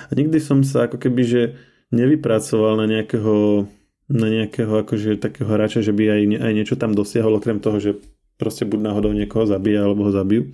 [0.07, 1.43] A nikdy som sa ako keby, že
[1.91, 3.67] nevypracoval na nejakého
[4.11, 7.91] na nejakého akože takého hráča, že by aj, aj niečo tam dosiahol, okrem toho, že
[8.35, 10.51] proste buď náhodou niekoho zabíja alebo ho zabijú.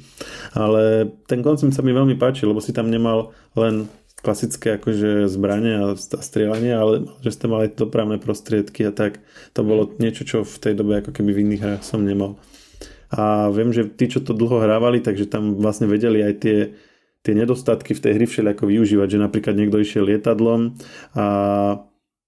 [0.52, 3.88] Ale ten koncept sa mi veľmi páči, lebo si tam nemal len
[4.20, 9.20] klasické akože zbranie a strieľanie, ale že ste mali dopravné prostriedky a tak.
[9.52, 12.40] To bolo niečo, čo v tej dobe ako keby v iných hrách som nemal.
[13.12, 16.58] A viem, že tí, čo to dlho hrávali, takže tam vlastne vedeli aj tie,
[17.22, 20.74] tie nedostatky v tej hry všelijako využívať, že napríklad niekto išiel lietadlom
[21.14, 21.26] a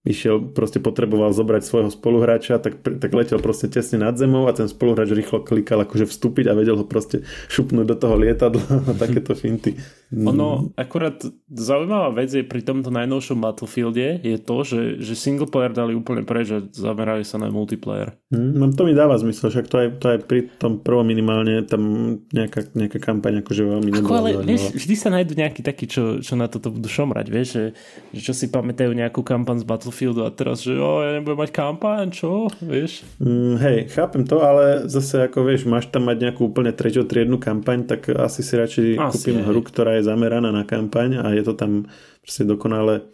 [0.06, 4.70] išiel, proste potreboval zobrať svojho spoluhráča, tak, tak letel proste tesne nad zemou a ten
[4.70, 9.34] spoluhráč rýchlo klikal akože vstúpiť a vedel ho proste šupnúť do toho lietadla a takéto
[9.34, 9.74] finty.
[10.14, 11.20] Ono, akurát
[11.52, 16.24] zaujímavá vec je pri tomto najnovšom Battlefielde je to, že, že single player dali úplne
[16.24, 18.16] preč a zamerajú sa na multiplayer.
[18.32, 21.60] Mm, no to mi dáva zmysel, však to aj, to aj pri tom prvom minimálne
[21.68, 21.82] tam
[22.32, 26.36] nejaká, nejaká kampaň akože veľmi Ako, ale vieš, vždy sa nájdú nejakí takí, čo, čo
[26.36, 27.64] na toto budú šomrať, vieš, že,
[28.16, 31.38] že čo si pamätajú nejakú kampaň z Battlefield Battlefieldu a teraz, že jo, ja nebudem
[31.42, 33.02] mať kampaň, čo, vieš?
[33.18, 37.82] Mm, hej, chápem to, ale zase ako vieš, máš tam mať nejakú úplne treťotriednu kampaň,
[37.88, 39.46] tak asi si radšej asi, kúpim hej.
[39.50, 41.86] hru, ktorá je zameraná na kampaň a je to tam
[42.28, 43.08] proste dokonale,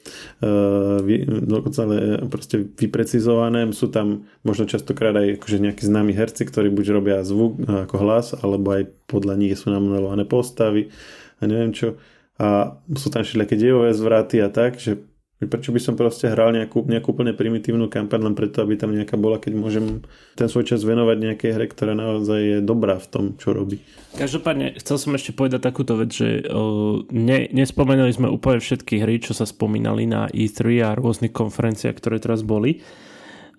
[1.07, 3.70] vy, dokonale proste vyprecizované.
[3.70, 7.97] Sú tam možno častokrát aj akože nejakí známi herci, ktorí buď robia zvuk eh, ako
[8.03, 10.90] hlas, alebo aj podľa nich sú namodelované postavy
[11.38, 11.94] a neviem čo.
[12.42, 14.99] A sú tam všelijaké dejové zvraty a tak, že
[15.46, 19.18] Prečo by som proste hral nejakú, nejakú úplne primitívnu kampaň len preto, aby tam nejaká
[19.18, 20.04] bola, keď môžem
[20.35, 23.80] ten svoj čas venovať nejakej hre, ktorá naozaj je dobrá v tom, čo robí.
[24.14, 29.18] Každopádne, chcel som ešte povedať takúto vec, že uh, ne, nespomenuli sme úplne všetky hry,
[29.18, 32.85] čo sa spomínali na E3 a rôznych konferenciách, ktoré teraz boli.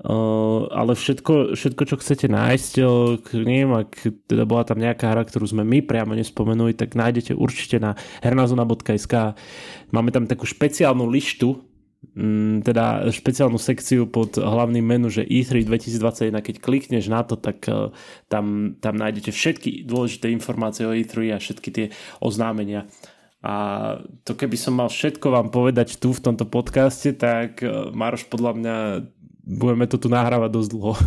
[0.06, 5.24] Uh, ale všetko, všetko, čo chcete nájsť uh, ním, ak teda bola tam nejaká hra,
[5.24, 9.40] ktorú sme my priamo nespomenuli, tak nájdete určite na hernazona.sk.
[9.96, 11.75] Máme tam takú špeciálnu lištu
[12.62, 17.90] teda špeciálnu sekciu pod hlavným menu, že E3 2021, keď klikneš na to, tak uh,
[18.30, 21.86] tam, tam nájdete všetky dôležité informácie o E3 a všetky tie
[22.22, 22.86] oznámenia.
[23.46, 23.54] A
[24.26, 28.52] to keby som mal všetko vám povedať tu v tomto podcaste, tak uh, Maroš podľa
[28.58, 28.76] mňa
[29.46, 30.96] budeme to tu nahrávať dosť dlho.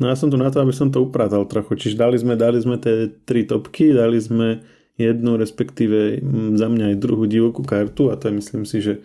[0.00, 1.78] No ja som tu na to, aby som to upratal trochu.
[1.78, 4.58] Čiže dali sme, dali sme tie tri topky, dali sme
[4.98, 6.18] jednu, respektíve
[6.58, 8.98] za mňa aj druhú divokú kartu a to je myslím si, že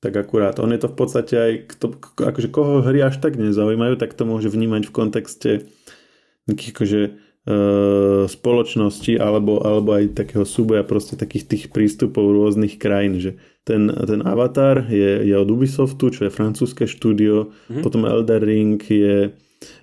[0.00, 0.56] tak akurát.
[0.58, 1.86] On je to v podstate aj, kto,
[2.24, 5.50] akože koho hry až tak nezaujímajú, tak to môže vnímať v kontexte
[6.48, 7.10] nejakých akože e,
[8.26, 13.36] spoločnosti alebo, alebo aj takého súboja proste takých tých prístupov rôznych krajín, že
[13.68, 17.84] ten, ten Avatar je, je od Ubisoftu, čo je francúzske štúdio, mm-hmm.
[17.84, 19.36] potom Elder Ring je,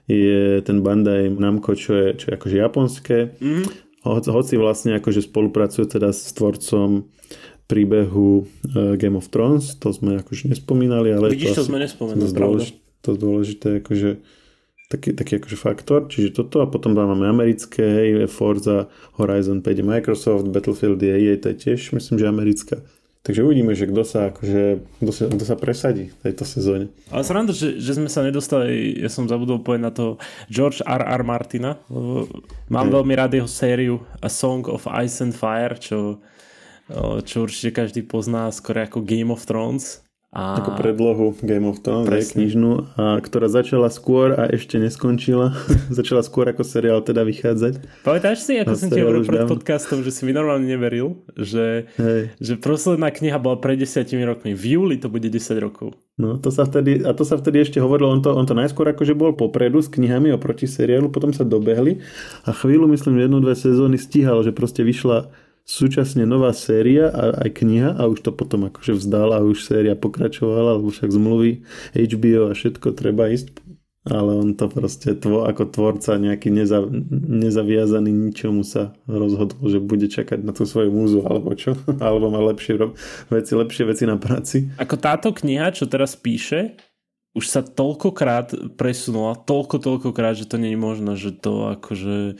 [0.09, 3.17] je ten Bandai Namco, čo je, čo je akože japonské.
[3.37, 7.11] Mm-hmm hoci vlastne akože spolupracuje teda s tvorcom
[7.67, 12.23] príbehu uh, Game of Thrones, to sme akože nespomínali, ale Vidíš, to, to sme nespomínali,
[12.23, 14.09] to dôležité, to dôležité akože
[14.87, 18.87] taký, taký akože faktor, čiže toto a potom tam máme americké, hej, Forza,
[19.19, 22.79] Horizon 5 Microsoft, Battlefield je EA, to je tiež myslím, že americká.
[23.27, 24.63] Takže uvidíme, že kto sa, akože,
[25.03, 26.87] kto sa, kto sa presadí v tejto sezóne.
[27.11, 30.15] Ale sranda, že, že sme sa nedostali, ja som zabudol povedať na to
[30.47, 31.03] George R.
[31.03, 31.21] R.
[31.27, 31.75] Martina.
[32.71, 32.95] Mám hmm.
[32.95, 36.23] veľmi rád jeho sériu A Song of Ice and Fire, čo,
[37.23, 40.07] čo určite každý pozná skôr ako Game of Thrones.
[40.27, 40.59] A...
[40.59, 45.55] Ako predlohu Game of Thrones, aj knižnú, a ktorá začala skôr a ešte neskončila.
[45.89, 48.03] začala skôr ako seriál teda vychádzať.
[48.03, 51.87] Pamätáš si, ako som ti hovoril pred podcastom, že si mi normálne neveril, že,
[52.43, 54.51] že posledná kniha bola pred desiatimi rokmi.
[54.51, 55.95] V júli to bude 10 rokov.
[56.19, 58.89] No, to sa vtedy, a to sa vtedy ešte hovorilo, on to, on to najskôr
[58.89, 62.01] akože bol popredu s knihami oproti seriálu, potom sa dobehli
[62.41, 65.29] a chvíľu, myslím, jednu, dve sezóny stíhal, že proste vyšla
[65.67, 69.99] súčasne nová séria a aj kniha a už to potom akože vzdal a už séria
[69.99, 73.67] pokračovala, lebo však zmluvy HBO a všetko treba ísť
[74.07, 76.79] ale on to proste tvo, ako tvorca nejaký neza,
[77.11, 81.75] nezaviazaný ničomu sa rozhodol, že bude čakať na tú svoju múzu alebo čo,
[82.05, 82.79] alebo má lepšie
[83.27, 84.71] veci, lepšie veci na práci.
[84.79, 86.79] Ako táto kniha, čo teraz píše,
[87.35, 92.39] už sa toľkokrát presunula, toľko, toľkokrát, že to nie je možno, že to akože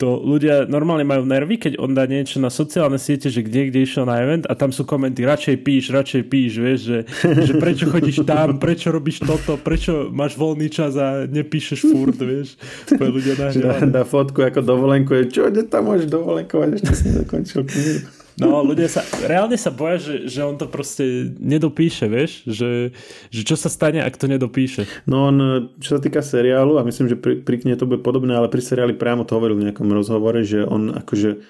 [0.00, 3.84] to ľudia normálne majú nervy, keď on dá niečo na sociálne siete, že kde, kde
[3.84, 7.84] išiel na event a tam sú komenty, radšej píš, radšej píš, vieš, že, že prečo
[7.92, 12.56] chodíš tam, prečo robíš toto, prečo máš voľný čas a nepíšeš furt, vieš.
[12.88, 13.52] To ľudia dá,
[13.84, 18.19] dá fotku ako dovolenku, čo, kde tam môžeš dovolenkovať, ešte si nedokončil knihu.
[18.38, 22.94] No, ľudia sa, reálne sa boja, že, že on to proste nedopíše, vieš, že,
[23.32, 24.86] že čo sa stane, ak to nedopíše.
[25.08, 25.36] No on,
[25.82, 28.62] čo sa týka seriálu, a myslím, že pri, pri knihe to bude podobné, ale pri
[28.62, 31.42] seriáli priamo to hovoril v nejakom rozhovore, že on akože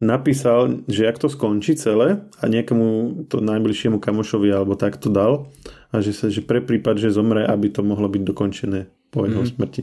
[0.00, 5.52] napísal, že ak to skončí celé a niekomu to najbližšiemu kamošovi alebo tak to dal
[5.92, 9.44] a že sa, že pre prípad, že zomre, aby to mohlo byť dokončené po jeho
[9.44, 9.56] mm-hmm.
[9.60, 9.82] smrti.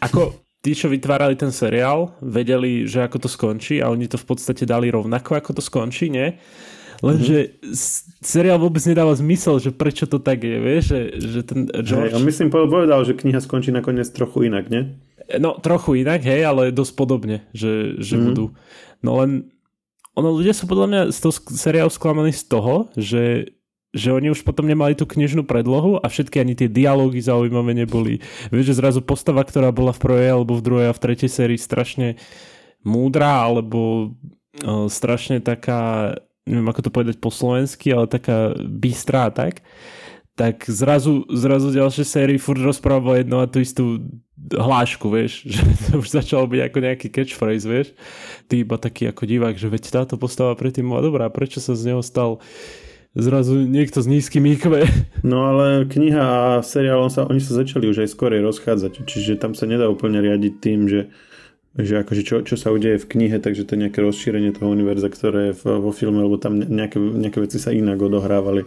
[0.00, 4.26] Ako tí, čo vytvárali ten seriál, vedeli, že ako to skončí a oni to v
[4.28, 6.36] podstate dali rovnako, ako to skončí, nie?
[7.00, 7.72] Lenže mm-hmm.
[8.20, 12.12] seriál vôbec nedáva zmysel, že prečo to tak je, vieš, že, že ten George...
[12.12, 14.92] On myslím povedal, že kniha skončí nakoniec trochu inak, nie?
[15.40, 18.26] No, trochu inak, hej, ale dosť podobne, že, že mm-hmm.
[18.28, 18.44] budú.
[19.00, 19.48] No len
[20.12, 23.56] ono, ľudia sú podľa mňa z toho seriálu sklamaní z toho, že
[23.96, 28.20] že oni už potom nemali tú knižnú predlohu a všetky ani tie dialógy zaujímavé neboli.
[28.52, 31.56] Vieš, že zrazu postava, ktorá bola v prvej alebo v druhej a v tretej sérii
[31.56, 32.20] strašne
[32.84, 34.12] múdra alebo
[34.60, 39.64] o, strašne taká, neviem ako to povedať po slovensky, ale taká bystrá, tak?
[40.38, 44.06] tak zrazu, zrazu ďalšie sérii furt rozprával jedno a tú istú
[44.54, 47.88] hlášku, vieš, že to už začalo byť ako nejaký catchphrase, vieš.
[48.46, 51.90] Ty iba taký ako divák, že veď táto postava predtým bola dobrá, prečo sa z
[51.90, 52.38] neho stal
[53.18, 54.86] zrazu niekto s nízkym IQ.
[55.26, 59.58] No ale kniha a seriál, sa, oni sa začali už aj skorej rozchádzať, čiže tam
[59.58, 61.10] sa nedá úplne riadiť tým, že,
[61.74, 65.10] že akože čo, čo sa udeje v knihe, takže to je nejaké rozšírenie toho univerza,
[65.10, 68.62] ktoré je vo filme, lebo tam nejaké, nejaké veci sa inak odohrávali.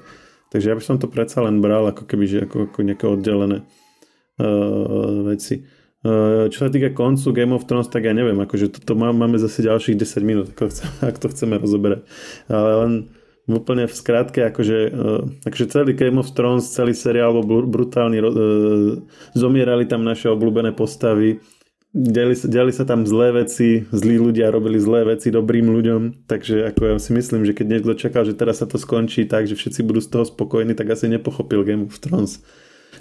[0.51, 3.63] Takže ja by som to predsa len bral ako keby, že ako, ako nejaké oddelené
[3.63, 5.63] uh, veci.
[6.03, 9.39] Uh, čo sa týka koncu Game of Thrones, tak ja neviem, akože toto má, máme
[9.39, 10.51] zase ďalších 10 minút,
[11.07, 12.03] ak to chceme rozoberať.
[12.51, 12.93] Ale len
[13.57, 18.29] úplne v skratke, akože, uh, akože celý Game of Thrones, celý seriál bol brutálny, uh,
[19.35, 21.41] zomierali tam naše obľúbené postavy,
[21.93, 26.95] diali, diali sa tam zlé veci, zlí ľudia robili zlé veci dobrým ľuďom, takže ako
[26.95, 29.83] ja si myslím, že keď niekto čakal, že teraz sa to skončí tak, že všetci
[29.83, 32.39] budú z toho spokojní, tak asi nepochopil Game of Thrones.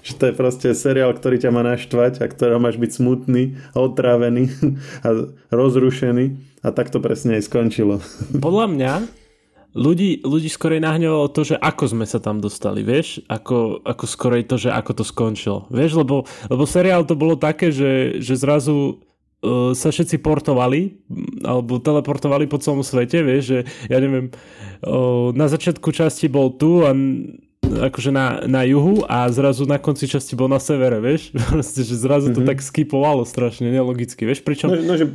[0.00, 4.50] Že to je proste seriál, ktorý ťa má naštvať a ktorého máš byť smutný otrávený
[5.06, 5.08] a
[5.54, 8.02] rozrušený a tak to presne aj skončilo.
[8.34, 8.92] Podľa mňa
[9.74, 14.44] ľudí, ľudí skorej nahňovalo to, že ako sme sa tam dostali, vieš, ako, ako skorej
[14.46, 18.98] to, že ako to skončilo, vieš, lebo, lebo seriál to bolo také, že, že zrazu
[19.42, 20.98] uh, sa všetci portovali,
[21.46, 24.34] alebo teleportovali po celom svete, vieš, že ja neviem,
[24.82, 26.90] uh, na začiatku časti bol tu a
[27.70, 31.30] akože na, na juhu a zrazu na konci časti bol na severe, vieš?
[31.52, 32.36] Proste, že zrazu mm-hmm.
[32.36, 32.48] to mhm.
[32.50, 34.42] tak skipovalo strašne nelogicky, vieš?
[34.42, 34.74] Pričom...
[34.74, 35.06] No, no že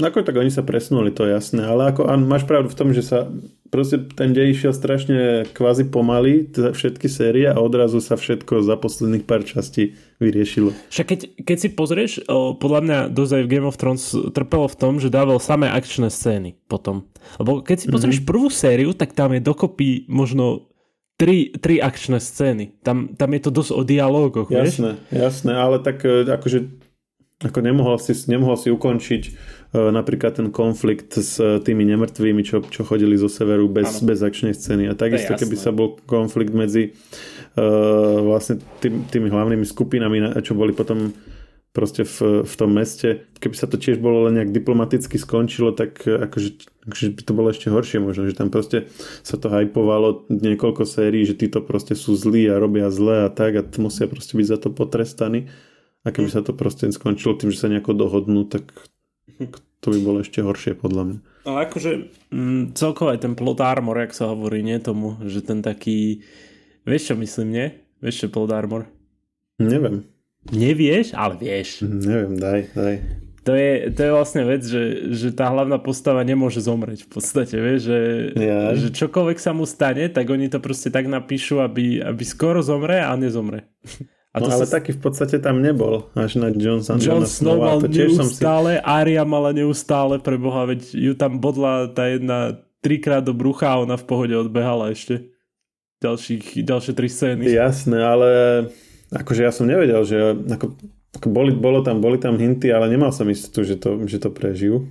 [0.00, 3.06] ako tak oni sa presunuli, to je jasné, ale ako, máš pravdu v tom, že
[3.06, 3.30] sa
[3.70, 8.74] proste ten dej išiel strašne kvázi pomaly, teda všetky série a odrazu sa všetko za
[8.74, 10.74] posledných pár častí vyriešilo.
[10.90, 14.04] Však keď, keď si pozrieš, o, podľa mňa dosť aj v Game of Thrones
[14.34, 17.06] trpelo v tom, že dával samé akčné scény potom.
[17.38, 18.30] Lebo keď si pozrieš mm-hmm.
[18.30, 20.68] prvú sériu, tak tam je dokopy možno
[21.14, 22.82] tri, tri akčné scény.
[22.82, 25.14] Tam, tam je to dosť o dialógoch, Jasné, vieš?
[25.14, 26.90] jasné, ale tak e, akože
[27.40, 29.22] ako nemohol si, nemohol si ukončiť
[29.70, 34.54] napríklad ten konflikt s uh, tými nemrtvými, čo, čo chodili zo severu bez, bez akčnej
[34.54, 34.90] scény.
[34.90, 40.74] A takisto, keby sa bol konflikt medzi uh, vlastne tým, tými hlavnými skupinami, čo boli
[40.74, 41.14] potom
[41.70, 43.30] proste v, v tom meste.
[43.38, 47.32] Keby sa to tiež bolo len nejak diplomaticky skončilo, tak e, akože, akože by to
[47.32, 48.90] bolo ešte horšie možno, že tam proste
[49.22, 53.54] sa to hypovalo niekoľko sérií, že títo proste sú zlí a robia zle a tak
[53.54, 55.46] a musia proste byť za to potrestaní.
[56.02, 58.72] A keby sa to proste skončilo tým, že sa nejako dohodnú, tak
[59.80, 61.18] to by bolo ešte horšie podľa mňa.
[61.48, 61.90] No akože
[62.28, 66.20] mm, celkovo aj ten plot armor, jak sa hovorí, nie tomu, že ten taký,
[66.84, 67.66] vieš čo myslím, nie?
[68.04, 68.84] Vieš čo plot armor?
[69.56, 70.04] Neviem.
[70.52, 71.84] Nevieš, ale vieš.
[71.84, 72.96] Neviem, daj, daj.
[73.40, 77.56] To je, to je vlastne vec, že, že tá hlavná postava nemôže zomrieť v podstate,
[77.56, 78.00] vieš, že,
[78.36, 78.76] ja.
[78.76, 83.00] že čokoľvek sa mu stane, tak oni to proste tak napíšu, aby, aby skoro zomre
[83.00, 83.64] a nezomre.
[84.30, 84.78] A no to ale sa...
[84.78, 87.02] taký v podstate tam nebol, až na Johnson.
[87.02, 88.86] John Snow mal to neustále, si...
[88.86, 93.82] Arya mala neustále, pre Boha, veď ju tam bodla tá jedna trikrát do brucha a
[93.82, 95.34] ona v pohode odbehala ešte.
[95.98, 97.44] Ďalších, ďalšie tri scény.
[97.50, 98.30] Jasné, ale
[99.10, 100.78] Akože ja som nevedel, že ako,
[101.18, 104.30] ako boli, bolo tam, boli tam hinty, ale nemal som istotu, že to, že to
[104.30, 104.86] prežijú.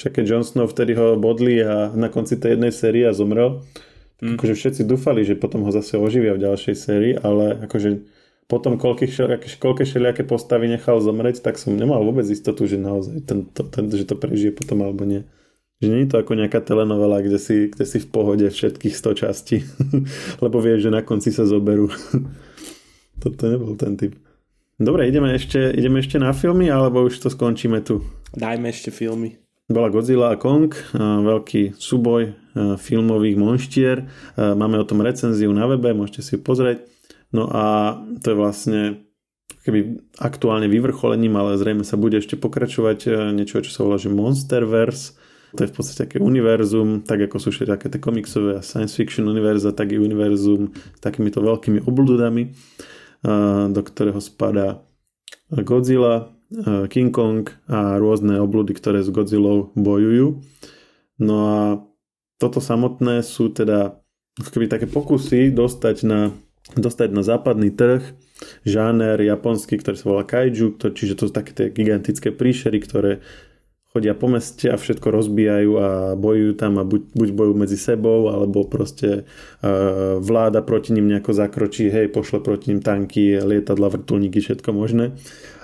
[0.00, 3.60] Však keď Jon Snow vtedy ho bodli a na konci tej jednej série a zomrel,
[4.24, 4.40] mm.
[4.40, 8.08] akože všetci dúfali, že potom ho zase oživia v ďalšej sérii, ale akože
[8.50, 9.06] potom koľké
[9.86, 14.02] všelijaké postavy nechal zomrieť, tak som nemal vôbec istotu, že naozaj ten, to, ten, že
[14.02, 15.22] to prežije potom alebo nie.
[15.78, 19.22] Že nie je to ako nejaká telenovela, kde si, kde si v pohode všetkých 100
[19.22, 19.62] častí,
[20.44, 21.94] lebo vieš, že na konci sa zoberú.
[23.22, 24.18] Toto nebol ten typ.
[24.80, 28.02] Dobre, ideme ešte, ideme ešte na filmy, alebo už to skončíme tu?
[28.32, 29.38] Dajme ešte filmy.
[29.70, 32.34] Bola Godzilla a Kong, veľký súboj
[32.80, 34.10] filmových monštier.
[34.34, 36.82] Máme o tom recenziu na webe, môžete si ju pozrieť.
[37.30, 38.80] No a to je vlastne
[39.62, 45.14] keby aktuálne vyvrcholením, ale zrejme sa bude ešte pokračovať niečo, čo sa volá, že Monsterverse.
[45.58, 49.26] To je v podstate také univerzum, tak ako sú všetky tie komiksové a science fiction
[49.26, 52.54] univerza, tak i univerzum s takýmito veľkými obludami
[53.70, 54.80] do ktorého spadá
[55.52, 56.32] Godzilla,
[56.88, 60.40] King Kong a rôzne obludy, ktoré s Godzillou bojujú.
[61.20, 61.60] No a
[62.40, 64.00] toto samotné sú teda
[64.40, 66.32] keby také pokusy dostať na,
[66.76, 68.02] dostať na západný trh
[68.64, 73.12] žáner japonský, ktorý sa volá kaiju, ktorý, čiže to sú také tie gigantické príšery, ktoré
[73.90, 78.30] chodia po meste a všetko rozbijajú a bojujú tam a buď, buď bojujú medzi sebou,
[78.30, 84.38] alebo proste uh, vláda proti ním nejako zakročí, hej, pošle proti ním tanky, lietadla, vrtulníky,
[84.38, 85.18] všetko možné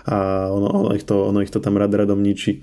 [0.06, 2.62] a ono, ono, ich, to, ono ich to tam rad radom ničí.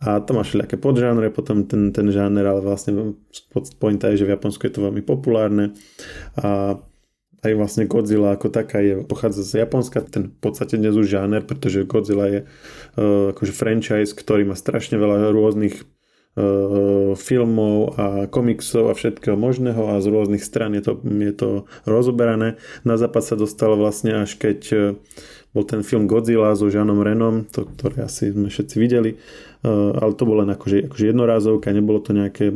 [0.00, 3.20] A to má všelijaké podžánre, potom ten, ten žáner, ale vlastne
[3.76, 5.76] pointa je, že v Japonsku je to veľmi populárne
[6.40, 6.80] a
[7.40, 11.40] aj vlastne Godzilla ako taká je, pochádza z Japonska, ten v podstate dnes už žáner,
[11.40, 15.80] pretože Godzilla je uh, akože franchise, ktorý má strašne veľa rôznych
[16.36, 21.48] uh, filmov a komiksov a všetkého možného a z rôznych stran je to, je to
[21.88, 22.60] rozoberané.
[22.84, 24.80] Na západ sa dostalo vlastne až keď uh,
[25.50, 29.18] bol ten film Godzilla so Žanom Renom, to, ktoré asi sme všetci videli,
[29.66, 32.54] uh, ale to bolo len akože, akože jednorázovka, nebolo to nejaké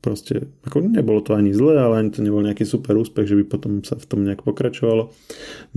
[0.00, 3.44] proste, ako nebolo to ani zlé, ale ani to nebol nejaký super úspech, že by
[3.44, 5.12] potom sa v tom nejak pokračovalo.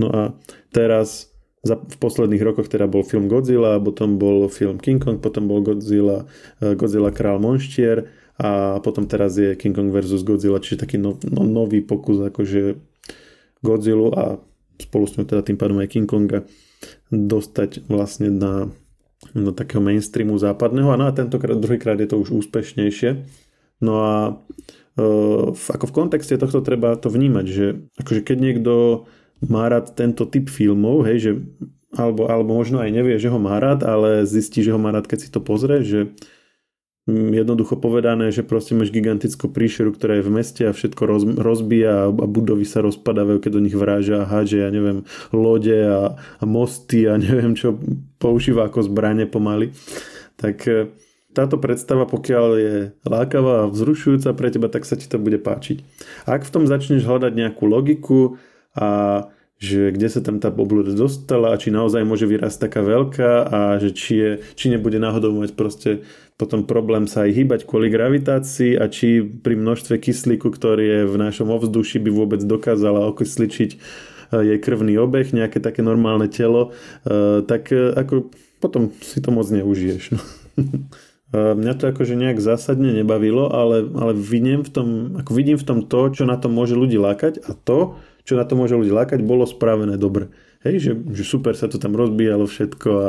[0.00, 0.32] No a
[0.72, 1.28] teraz
[1.60, 5.60] za, v posledných rokoch teda bol film Godzilla, potom bol film King Kong, potom bol
[5.60, 8.08] Godzilla, uh, Godzilla král monštier
[8.40, 12.80] a potom teraz je King Kong versus Godzilla, čiže taký no, no, nový pokus akože
[13.60, 14.26] Godzilla a
[14.80, 16.46] spolu s ňou teda tým pádom aj King Konga
[17.10, 18.68] dostať vlastne na,
[19.32, 23.24] do takého mainstreamu západného a na tentokrát, druhýkrát je to už úspešnejšie.
[23.80, 24.14] No a
[24.98, 25.04] e,
[25.54, 27.66] v, ako v kontexte tohto treba to vnímať, že
[28.00, 28.72] akože keď niekto
[29.44, 31.32] má rád tento typ filmov, hej, že
[31.94, 35.06] alebo, alebo možno aj nevie, že ho má rád, ale zistí, že ho má rád,
[35.06, 36.10] keď si to pozrie, že
[37.06, 42.08] jednoducho povedané, že proste máš gigantickú príšeru, ktorá je v meste a všetko roz, rozbíja
[42.08, 46.44] a budovy sa rozpadávajú, keď do nich vráža a hádže, ja neviem, lode a, a
[46.48, 47.76] mosty a neviem čo
[48.16, 49.76] používa ako zbranie pomaly.
[50.40, 50.88] Tak e,
[51.36, 52.74] táto predstava, pokiaľ je
[53.04, 55.84] lákavá a vzrušujúca pre teba, tak sa ti to bude páčiť.
[56.24, 58.40] Ak v tom začneš hľadať nejakú logiku
[58.72, 59.28] a
[59.62, 63.60] že kde sa tam tá obluda dostala a či naozaj môže vyrásť taká veľká a
[63.78, 66.02] že či, je, či nebude náhodou mať proste
[66.34, 71.16] potom problém sa aj hýbať kvôli gravitácii a či pri množstve kyslíku, ktorý je v
[71.16, 73.78] našom ovzduši, by vôbec dokázala okysličiť e,
[74.42, 76.74] jej krvný obeh, nejaké také normálne telo,
[77.06, 80.18] e, tak e, ako potom si to moc neužiješ.
[80.18, 80.20] No.
[81.34, 84.88] Mňa to akože nejak zásadne nebavilo, ale, ale vidím, v tom,
[85.18, 88.44] ako vidím v tom to, čo na to môže ľudí lákať a to, čo na
[88.48, 90.32] to môže ľudí lákať, bolo spravené dobre.
[90.64, 93.08] Hej, že, že super sa to tam rozbíjalo všetko a,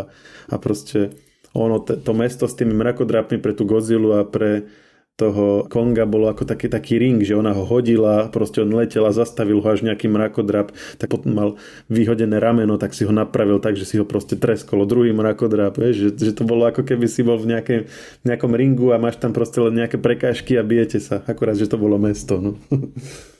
[0.51, 1.15] a proste
[1.55, 4.67] ono, to, to mesto s tými mrakodrapmi pre tú Godzilla a pre
[5.15, 9.15] toho Konga bolo ako taký, taký ring, že ona ho hodila, proste on letel a
[9.15, 11.49] zastavil ho až nejaký mrakodrap, tak potom mal
[11.87, 15.95] vyhodené rameno, tak si ho napravil tak, že si ho proste treskolo druhý mrakodrap, vieš,
[15.95, 17.79] že, že to bolo ako keby si bol v nejakej,
[18.27, 21.79] nejakom ringu a máš tam proste len nejaké prekážky a bijete sa, akurát, že to
[21.79, 22.35] bolo mesto.
[22.35, 22.59] No.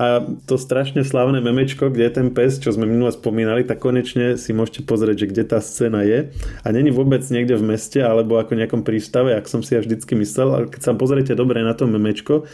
[0.00, 4.40] A to strašne slavné memečko, kde je ten pes, čo sme minule spomínali, tak konečne
[4.40, 6.32] si môžete pozrieť, že kde tá scéna je.
[6.64, 10.16] A není vôbec niekde v meste alebo ako nejakom prístave, ak som si ja vždycky
[10.16, 12.48] myslel, ale keď sa pozriete dobre na to memečko,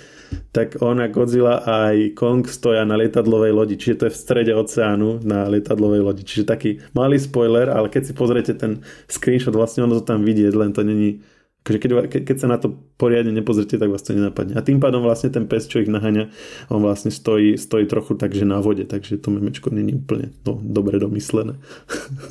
[0.52, 5.24] tak ona, Godzilla aj Kong stoja na lietadlovej lodi, čiže to je v strede oceánu
[5.24, 6.22] na lietadlovej lodi.
[6.26, 10.52] Čiže taký malý spoiler, ale keď si pozriete ten screenshot, vlastne ono to tam vidieť,
[10.52, 11.22] len to není
[11.66, 11.90] Takže keď,
[12.24, 14.56] keď sa na to poriadne nepozrite, tak vás to nenapadne.
[14.56, 16.32] A tým pádom vlastne ten pes, čo ich naháňa,
[16.72, 20.96] on vlastne stojí, stojí trochu takže na vode, takže to memečko není úplne no, dobre
[20.96, 21.60] domyslené.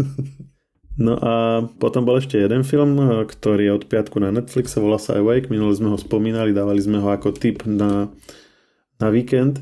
[1.05, 2.97] no a potom bol ešte jeden film,
[3.29, 6.97] ktorý je od piatku na Netflixe, volá sa Awake, minule sme ho spomínali, dávali sme
[6.97, 8.09] ho ako tip na,
[8.97, 9.61] na víkend.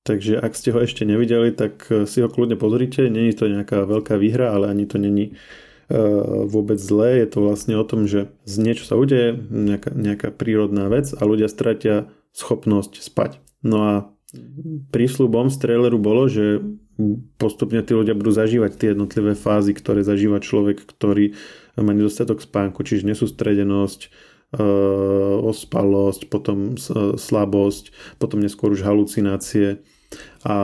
[0.00, 3.04] Takže ak ste ho ešte nevideli, tak si ho kľudne pozrite.
[3.12, 5.36] Není to nejaká veľká výhra, ale ani to není
[6.46, 7.26] vôbec zlé.
[7.26, 11.22] Je to vlastne o tom, že z niečo sa udeje, nejaká, nejaká prírodná vec a
[11.26, 13.42] ľudia stratia schopnosť spať.
[13.66, 13.92] No a
[14.94, 16.62] prísľubom z traileru bolo, že
[17.40, 21.34] postupne tí ľudia budú zažívať tie jednotlivé fázy, ktoré zažíva človek, ktorý
[21.80, 24.64] má nedostatok spánku, čiže nesústredenosť, e,
[25.42, 26.76] ospalosť, potom
[27.16, 29.80] slabosť, potom neskôr už halucinácie
[30.44, 30.58] a,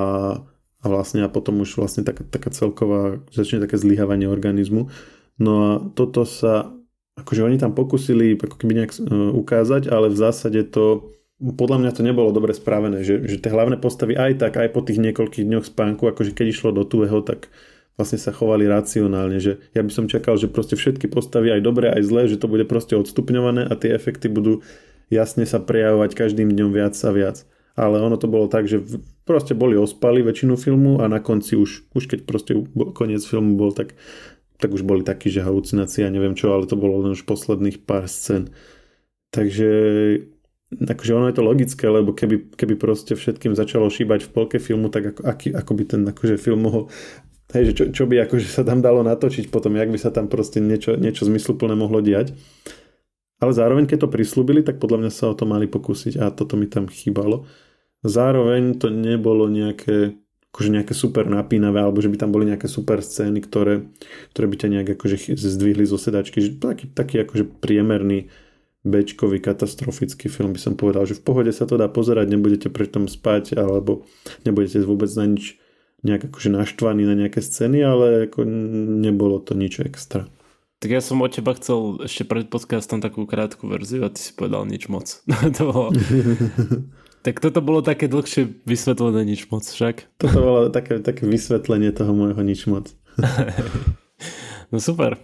[0.82, 4.92] a vlastne a potom už vlastne taká, taká celková, začne také zlyhávanie organizmu.
[5.36, 6.72] No a toto sa,
[7.20, 9.00] akože oni tam pokusili ako keby nejak e,
[9.36, 13.76] ukázať, ale v zásade to, podľa mňa to nebolo dobre spravené, že, že tie hlavné
[13.76, 17.52] postavy aj tak, aj po tých niekoľkých dňoch spánku, akože keď išlo do tuého, tak
[17.96, 21.92] vlastne sa chovali racionálne, že ja by som čakal, že proste všetky postavy aj dobré,
[21.92, 24.64] aj zlé, že to bude proste odstupňované a tie efekty budú
[25.08, 27.36] jasne sa prejavovať každým dňom viac a viac.
[27.76, 28.80] Ale ono to bolo tak, že
[29.28, 32.56] proste boli ospali väčšinu filmu a na konci už, už keď proste
[32.96, 33.92] koniec filmu bol, tak
[34.56, 37.84] tak už boli takí, že halucinácie a neviem čo, ale to bolo len už posledných
[37.84, 38.52] pár scén.
[39.30, 39.68] Takže
[40.72, 44.90] akože ono je to logické, lebo keby, keby proste všetkým začalo šíbať v polke filmu,
[44.90, 46.84] tak ako, aký, ako by ten akože film mohol
[47.54, 50.26] Hej, že čo, čo by akože sa tam dalo natočiť potom, jak by sa tam
[50.26, 52.34] proste niečo, niečo zmysluplné mohlo diať.
[53.38, 56.58] Ale zároveň, keď to prislúbili, tak podľa mňa sa o to mali pokúsiť a toto
[56.58, 57.46] mi tam chýbalo.
[58.02, 60.18] Zároveň to nebolo nejaké
[60.56, 63.84] akože nejaké super napínavé, alebo že by tam boli nejaké super scény, ktoré,
[64.32, 66.40] ktoré by ťa nejak akože zdvihli zo sedačky.
[66.40, 68.32] Že taký, taký akože priemerný
[68.80, 72.88] bečkový katastrofický film by som povedal, že v pohode sa to dá pozerať, nebudete pri
[72.88, 74.08] tom spať, alebo
[74.48, 75.60] nebudete vôbec na nič
[76.00, 78.48] nejak akože naštvaní na nejaké scény, ale ako
[79.04, 80.24] nebolo to nič extra.
[80.80, 84.32] Tak ja som od teba chcel ešte pred podcastom takú krátku verziu a ty si
[84.32, 85.20] povedal nič moc.
[85.60, 85.92] to bolo...
[87.26, 90.14] Tak toto bolo také dlhšie vysvetlené nič moc však.
[90.14, 92.94] Toto bolo také, také vysvetlenie toho môjho nič moc.
[94.70, 95.18] no super.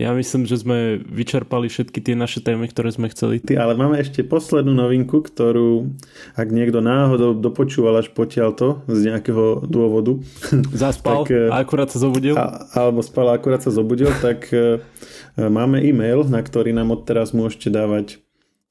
[0.00, 3.44] Ja myslím, že sme vyčerpali všetky tie naše témy, ktoré sme chceli.
[3.44, 5.92] Ty, ale máme ešte poslednú novinku, ktorú,
[6.32, 8.08] ak niekto náhodou dopočúval až
[8.56, 10.16] to z nejakého dôvodu.
[10.72, 12.40] Zaspal tak, a akurát sa zobudil.
[12.40, 14.80] A, alebo spal a akurát sa zobudil, tak e,
[15.36, 18.22] máme e-mail, na ktorý nám odteraz môžete dávať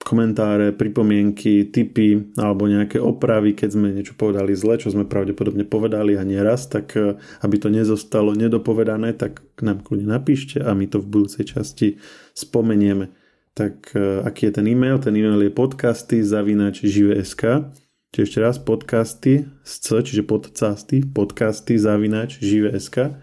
[0.06, 6.16] komentáre, pripomienky, tipy alebo nejaké opravy, keď sme niečo povedali zle, čo sme pravdepodobne povedali
[6.16, 10.88] a nieraz, tak e, aby to nezostalo nedopovedané, tak k nám kľudne napíšte a my
[10.88, 12.00] to v budúcej časti
[12.32, 13.12] spomenieme.
[13.58, 15.02] Tak e, aký je ten e-mail?
[15.02, 17.74] Ten e-mail je podcasty zavinač žive.sk
[18.16, 23.20] Čiže ešte raz podcasty z C, čiže podcasty, podcasty zavinač žive.sk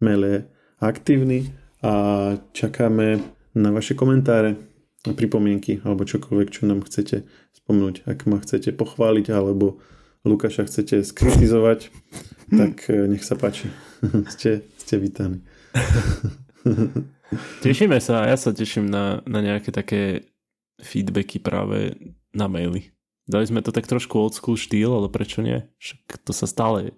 [0.00, 0.38] Mail je
[0.80, 1.52] aktívny
[1.84, 1.94] a
[2.56, 3.20] čakáme
[3.52, 4.71] na vaše komentáre
[5.10, 8.06] pripomienky alebo čokoľvek, čo nám chcete spomenúť.
[8.06, 9.82] Ak ma chcete pochváliť alebo
[10.22, 11.90] Lukáša chcete skritizovať,
[12.60, 13.66] tak eh, nech sa páči.
[14.32, 15.42] ste, ste vítaní.
[17.64, 20.28] Tešíme sa, ja sa teším na, na nejaké také
[20.84, 21.96] feedbacky práve
[22.36, 22.92] na maily.
[23.24, 25.64] Dali sme to tak trošku old school štýl, ale prečo nie?
[25.80, 26.92] Však to sa stále...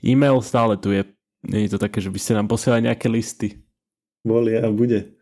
[0.00, 1.04] E-mail stále tu je.
[1.44, 3.60] Nie je to také, že by ste nám posielali nejaké listy.
[4.24, 5.12] Boli a bude.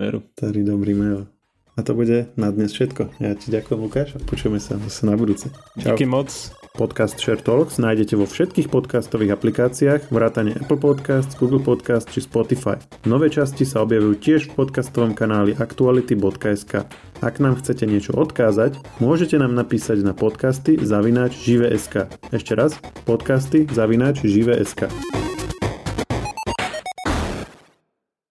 [0.00, 0.24] Veru.
[0.40, 1.28] Starý dobrý mail.
[1.72, 3.16] A to bude na dnes všetko.
[3.16, 5.48] Ja ti ďakujem, Lukáš, a počujeme sa zase na budúce.
[5.80, 5.96] Čau.
[5.96, 6.28] Díky moc.
[6.72, 12.80] Podcast Share Talks nájdete vo všetkých podcastových aplikáciách, vrátane Apple Podcasts, Google Podcast či Spotify.
[13.04, 16.88] Nové časti sa objavujú tiež v podcastovom kanáli aktuality.sk.
[17.20, 22.08] Ak nám chcete niečo odkázať, môžete nám napísať na podcasty zavináč žive.sk.
[22.32, 24.88] Ešte raz, podcasty zavináč žive.sk.